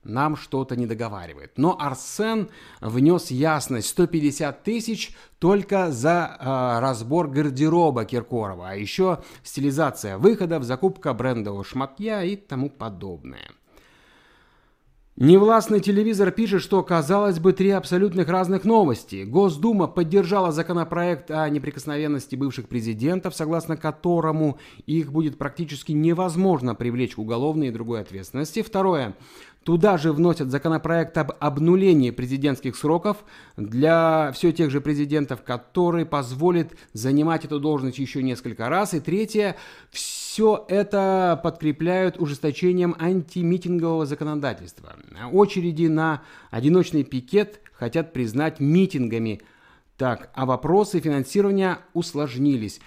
нам 0.04 0.36
что-то 0.36 0.75
не 0.75 0.88
договаривает. 0.88 1.58
Но 1.58 1.78
Арсен 1.80 2.49
внес 2.82 3.32
ясность 3.32 3.89
150 3.89 4.63
тысяч 4.63 5.15
только 5.39 5.91
за 5.91 6.38
э, 6.39 6.80
разбор 6.80 7.28
гардероба 7.30 8.06
Киркорова, 8.06 8.69
а 8.69 8.75
еще 8.75 9.19
стилизация 9.43 10.17
выходов, 10.17 10.63
закупка 10.63 11.13
брендового 11.13 11.63
шматья 11.63 12.23
и 12.23 12.36
тому 12.36 12.69
подобное. 12.69 13.52
Невластный 15.21 15.82
телевизор 15.82 16.32
пишет, 16.32 16.62
что, 16.62 16.82
казалось 16.82 17.39
бы, 17.39 17.51
три 17.51 17.71
абсолютных 17.71 18.29
разных 18.29 18.63
новости. 18.63 19.25
Госдума 19.25 19.88
поддержала 19.88 20.53
законопроект 20.53 21.29
о 21.29 21.49
неприкосновенности 21.49 22.38
бывших 22.38 22.69
президентов, 22.69 23.36
согласно 23.36 23.75
которому 23.75 24.60
их 24.86 25.12
будет 25.12 25.38
практически 25.38 25.91
невозможно 25.91 26.73
привлечь 26.73 27.15
к 27.15 27.19
уголовной 27.19 27.67
и 27.67 27.71
другой 27.71 27.99
ответственности. 27.99 28.62
Второе. 28.62 29.13
Туда 29.63 29.98
же 29.98 30.13
вносят 30.13 30.50
законопроект 30.50 31.17
об 31.17 31.34
обнулении 31.39 32.12
президентских 32.12 32.78
сроков 32.78 33.26
для 33.58 34.32
все 34.34 34.52
тех 34.54 34.72
же 34.72 34.80
президентов, 34.80 35.43
который 35.43 36.06
позволит 36.06 36.78
занимать 36.93 37.43
эту 37.43 37.60
должность 37.60 38.00
еще 38.00 38.24
несколько 38.24 38.69
раз. 38.69 38.93
И 38.93 39.02
третье. 39.02 39.58
Все 39.91 40.65
это 40.69 41.39
подкрепляют 41.43 42.19
ужесточением 42.19 42.95
антимитингового 42.98 44.06
законодательства. 44.06 44.95
Очереди 45.32 45.88
на 45.88 46.24
одиночный 46.52 47.04
пикет 47.04 47.60
хотят 47.74 48.13
признать 48.13 48.62
митингами. 48.62 49.41
Так, 49.98 50.30
а 50.34 50.45
вопросы 50.45 51.02
финансирования 51.02 51.80
усложнились. 51.93 52.80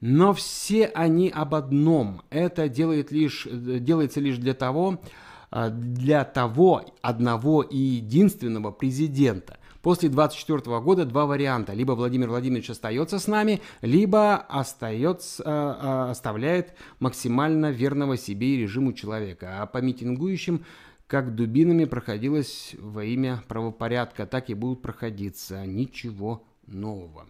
Но 0.00 0.32
все 0.32 0.86
они 0.86 1.28
об 1.28 1.54
одном. 1.54 2.22
Это 2.30 2.68
делает 2.68 3.12
лишь, 3.12 3.46
делается 3.50 4.18
лишь 4.18 4.38
для 4.38 4.54
того, 4.54 5.00
для 5.50 6.24
того 6.24 6.84
одного 7.02 7.62
и 7.62 7.76
единственного 7.76 8.70
президента. 8.70 9.58
После 9.82 10.10
24 10.10 10.80
года 10.80 11.06
два 11.06 11.24
варианта. 11.26 11.72
Либо 11.72 11.92
Владимир 11.92 12.28
Владимирович 12.28 12.70
остается 12.70 13.18
с 13.18 13.26
нами, 13.26 13.60
либо 13.80 14.36
остается, 14.36 15.42
э, 15.42 16.10
оставляет 16.10 16.74
максимально 16.98 17.70
верного 17.70 18.16
себе 18.18 18.48
и 18.48 18.56
режиму 18.58 18.92
человека. 18.92 19.62
А 19.62 19.66
по 19.66 19.78
митингующим 19.78 20.64
как 21.06 21.34
дубинами 21.34 21.86
проходилось 21.86 22.76
во 22.78 23.04
имя 23.04 23.42
правопорядка, 23.48 24.26
так 24.26 24.50
и 24.50 24.54
будут 24.54 24.82
проходиться. 24.82 25.66
Ничего 25.66 26.44
нового. 26.66 27.26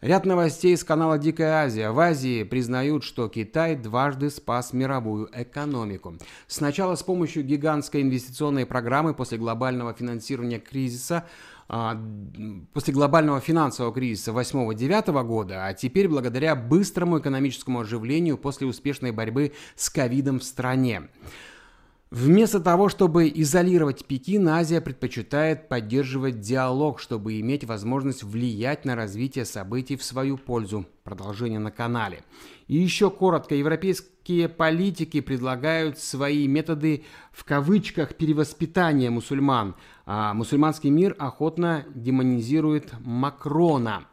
Ряд 0.00 0.26
новостей 0.26 0.76
с 0.76 0.84
канала 0.84 1.18
«Дикая 1.18 1.64
Азия». 1.64 1.90
В 1.90 1.98
Азии 1.98 2.42
признают, 2.42 3.04
что 3.04 3.28
Китай 3.28 3.76
дважды 3.76 4.28
спас 4.28 4.72
мировую 4.72 5.30
экономику. 5.32 6.16
Сначала 6.46 6.94
с 6.94 7.02
помощью 7.02 7.44
гигантской 7.44 8.02
инвестиционной 8.02 8.66
программы 8.66 9.14
после 9.14 9.38
глобального 9.38 9.94
финансирования 9.94 10.58
кризиса 10.58 11.24
а, 11.68 11.98
после 12.74 12.92
глобального 12.92 13.40
финансового 13.40 13.94
кризиса 13.94 14.32
8-9 14.32 15.24
года, 15.24 15.66
а 15.66 15.72
теперь 15.72 16.08
благодаря 16.08 16.54
быстрому 16.54 17.20
экономическому 17.20 17.80
оживлению 17.80 18.36
после 18.36 18.66
успешной 18.66 19.12
борьбы 19.12 19.52
с 19.74 19.88
ковидом 19.88 20.40
в 20.40 20.44
стране. 20.44 21.08
Вместо 22.14 22.60
того, 22.60 22.88
чтобы 22.88 23.28
изолировать 23.28 24.04
Пекин, 24.04 24.48
Азия 24.48 24.80
предпочитает 24.80 25.68
поддерживать 25.68 26.38
диалог, 26.38 27.00
чтобы 27.00 27.40
иметь 27.40 27.64
возможность 27.64 28.22
влиять 28.22 28.84
на 28.84 28.94
развитие 28.94 29.44
событий 29.44 29.96
в 29.96 30.04
свою 30.04 30.38
пользу. 30.38 30.86
Продолжение 31.02 31.58
на 31.58 31.72
канале. 31.72 32.22
И 32.68 32.76
еще 32.76 33.10
коротко, 33.10 33.56
европейские 33.56 34.48
политики 34.48 35.20
предлагают 35.20 35.98
свои 35.98 36.46
методы 36.46 37.02
в 37.32 37.42
кавычках 37.42 38.14
перевоспитания 38.14 39.10
мусульман, 39.10 39.74
а 40.06 40.34
мусульманский 40.34 40.90
мир 40.90 41.16
охотно 41.18 41.84
демонизирует 41.96 42.92
Макрона. 43.00 44.06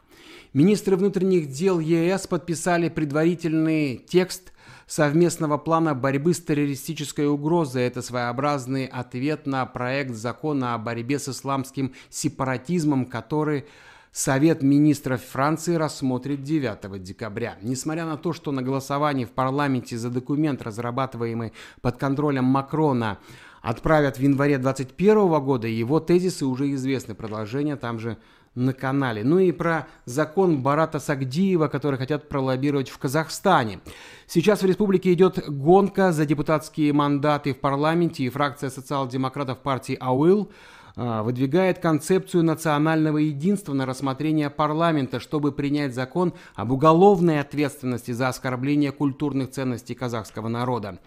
Министры 0.52 0.96
внутренних 0.96 1.50
дел 1.50 1.78
ЕС 1.78 2.26
подписали 2.26 2.88
предварительный 2.88 3.96
текст 3.96 4.51
совместного 4.86 5.58
плана 5.58 5.94
борьбы 5.94 6.34
с 6.34 6.40
террористической 6.40 7.28
угрозой. 7.28 7.84
Это 7.84 8.02
своеобразный 8.02 8.86
ответ 8.86 9.46
на 9.46 9.64
проект 9.66 10.14
закона 10.14 10.74
о 10.74 10.78
борьбе 10.78 11.18
с 11.18 11.28
исламским 11.28 11.92
сепаратизмом, 12.10 13.06
который 13.06 13.64
Совет 14.12 14.62
министров 14.62 15.22
Франции 15.22 15.76
рассмотрит 15.76 16.42
9 16.42 17.02
декабря. 17.02 17.56
Несмотря 17.62 18.04
на 18.04 18.18
то, 18.18 18.34
что 18.34 18.52
на 18.52 18.60
голосовании 18.60 19.24
в 19.24 19.30
парламенте 19.30 19.96
за 19.96 20.10
документ, 20.10 20.60
разрабатываемый 20.60 21.54
под 21.80 21.96
контролем 21.96 22.44
Макрона, 22.44 23.18
отправят 23.62 24.18
в 24.18 24.20
январе 24.20 24.58
2021 24.58 25.42
года, 25.42 25.66
его 25.66 25.98
тезисы 25.98 26.44
уже 26.44 26.72
известны. 26.72 27.14
Продолжение 27.14 27.76
там 27.76 27.98
же 27.98 28.18
на 28.54 28.72
канале. 28.72 29.24
Ну 29.24 29.38
и 29.38 29.50
про 29.52 29.86
закон 30.04 30.62
Барата 30.62 30.98
Сагдиева, 31.00 31.68
который 31.68 31.98
хотят 31.98 32.28
пролоббировать 32.28 32.90
в 32.90 32.98
Казахстане. 32.98 33.80
Сейчас 34.26 34.62
в 34.62 34.66
республике 34.66 35.12
идет 35.12 35.48
гонка 35.48 36.12
за 36.12 36.26
депутатские 36.26 36.92
мандаты 36.92 37.54
в 37.54 37.60
парламенте, 37.60 38.24
и 38.24 38.28
фракция 38.28 38.70
социал-демократов 38.70 39.58
партии 39.58 39.96
АУИЛ 39.98 40.50
а, 40.94 41.22
выдвигает 41.22 41.78
концепцию 41.78 42.44
национального 42.44 43.18
единства 43.18 43.72
на 43.72 43.86
рассмотрение 43.86 44.50
парламента, 44.50 45.20
чтобы 45.20 45.52
принять 45.52 45.94
закон 45.94 46.34
об 46.54 46.72
уголовной 46.72 47.40
ответственности 47.40 48.10
за 48.10 48.28
оскорбление 48.28 48.92
культурных 48.92 49.50
ценностей 49.50 49.94
казахского 49.94 50.48
народа. 50.48 50.98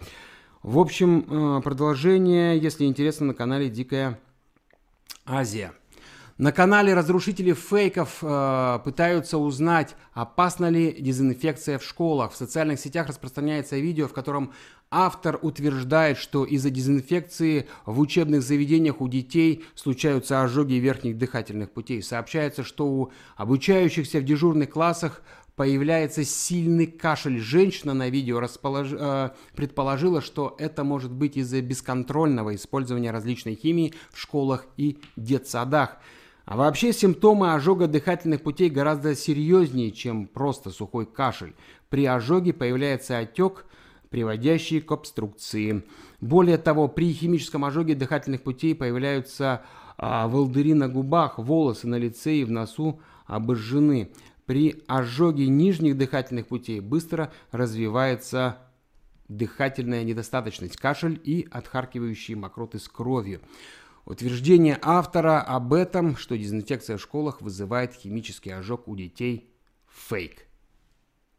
В 0.62 0.78
общем, 0.80 1.24
а, 1.28 1.60
продолжение, 1.60 2.58
если 2.58 2.84
интересно, 2.86 3.26
на 3.26 3.34
канале 3.34 3.68
«Дикая 3.68 4.18
Азия». 5.24 5.72
На 6.38 6.52
канале 6.52 6.92
разрушители 6.92 7.54
фейков 7.54 8.18
э, 8.20 8.78
пытаются 8.84 9.38
узнать, 9.38 9.96
опасна 10.12 10.68
ли 10.68 10.92
дезинфекция 10.92 11.78
в 11.78 11.82
школах. 11.82 12.32
В 12.32 12.36
социальных 12.36 12.78
сетях 12.78 13.06
распространяется 13.06 13.78
видео, 13.78 14.06
в 14.06 14.12
котором 14.12 14.52
автор 14.90 15.38
утверждает, 15.40 16.18
что 16.18 16.44
из-за 16.44 16.68
дезинфекции 16.68 17.68
в 17.86 17.98
учебных 17.98 18.42
заведениях 18.42 19.00
у 19.00 19.08
детей 19.08 19.64
случаются 19.74 20.42
ожоги 20.42 20.74
верхних 20.74 21.16
дыхательных 21.16 21.70
путей. 21.70 22.02
Сообщается, 22.02 22.64
что 22.64 22.86
у 22.86 23.12
обучающихся 23.36 24.20
в 24.20 24.24
дежурных 24.24 24.68
классах 24.68 25.22
появляется 25.54 26.22
сильный 26.22 26.86
кашель. 26.86 27.40
Женщина 27.40 27.94
на 27.94 28.10
видео 28.10 28.40
располож... 28.40 28.88
э, 28.92 29.30
предположила, 29.54 30.20
что 30.20 30.54
это 30.58 30.84
может 30.84 31.12
быть 31.12 31.38
из-за 31.38 31.62
бесконтрольного 31.62 32.54
использования 32.54 33.10
различной 33.10 33.54
химии 33.54 33.94
в 34.12 34.20
школах 34.20 34.66
и 34.76 34.98
детсадах. 35.16 35.96
А 36.46 36.56
вообще 36.56 36.92
симптомы 36.92 37.54
ожога 37.54 37.88
дыхательных 37.88 38.40
путей 38.40 38.70
гораздо 38.70 39.16
серьезнее, 39.16 39.90
чем 39.90 40.28
просто 40.28 40.70
сухой 40.70 41.04
кашель. 41.04 41.54
При 41.90 42.06
ожоге 42.06 42.52
появляется 42.52 43.18
отек, 43.18 43.66
приводящий 44.10 44.80
к 44.80 44.92
обструкции. 44.92 45.82
Более 46.20 46.56
того, 46.56 46.86
при 46.86 47.12
химическом 47.12 47.64
ожоге 47.64 47.96
дыхательных 47.96 48.42
путей 48.42 48.76
появляются 48.76 49.64
а, 49.98 50.28
волдыри 50.28 50.74
на 50.74 50.88
губах, 50.88 51.40
волосы 51.40 51.88
на 51.88 51.96
лице 51.96 52.36
и 52.36 52.44
в 52.44 52.50
носу 52.52 53.00
обожжены. 53.26 54.12
При 54.46 54.84
ожоге 54.86 55.48
нижних 55.48 55.98
дыхательных 55.98 56.46
путей 56.46 56.78
быстро 56.78 57.32
развивается 57.50 58.58
дыхательная 59.26 60.04
недостаточность, 60.04 60.76
кашель 60.76 61.20
и 61.24 61.48
отхаркивающие 61.50 62.36
мокроты 62.36 62.78
с 62.78 62.88
кровью. 62.88 63.40
Утверждение 64.06 64.78
автора 64.82 65.42
об 65.42 65.72
этом, 65.72 66.16
что 66.16 66.38
дезинфекция 66.38 66.96
в 66.96 67.02
школах 67.02 67.42
вызывает 67.42 67.92
химический 67.92 68.54
ожог 68.54 68.86
у 68.86 68.94
детей– 68.94 69.52
фейк. 69.88 70.46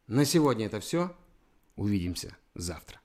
На 0.08 0.26
сегодня 0.26 0.66
это 0.66 0.82
все. 0.82 1.16
Увидимся 1.78 2.36
завтра. 2.56 3.00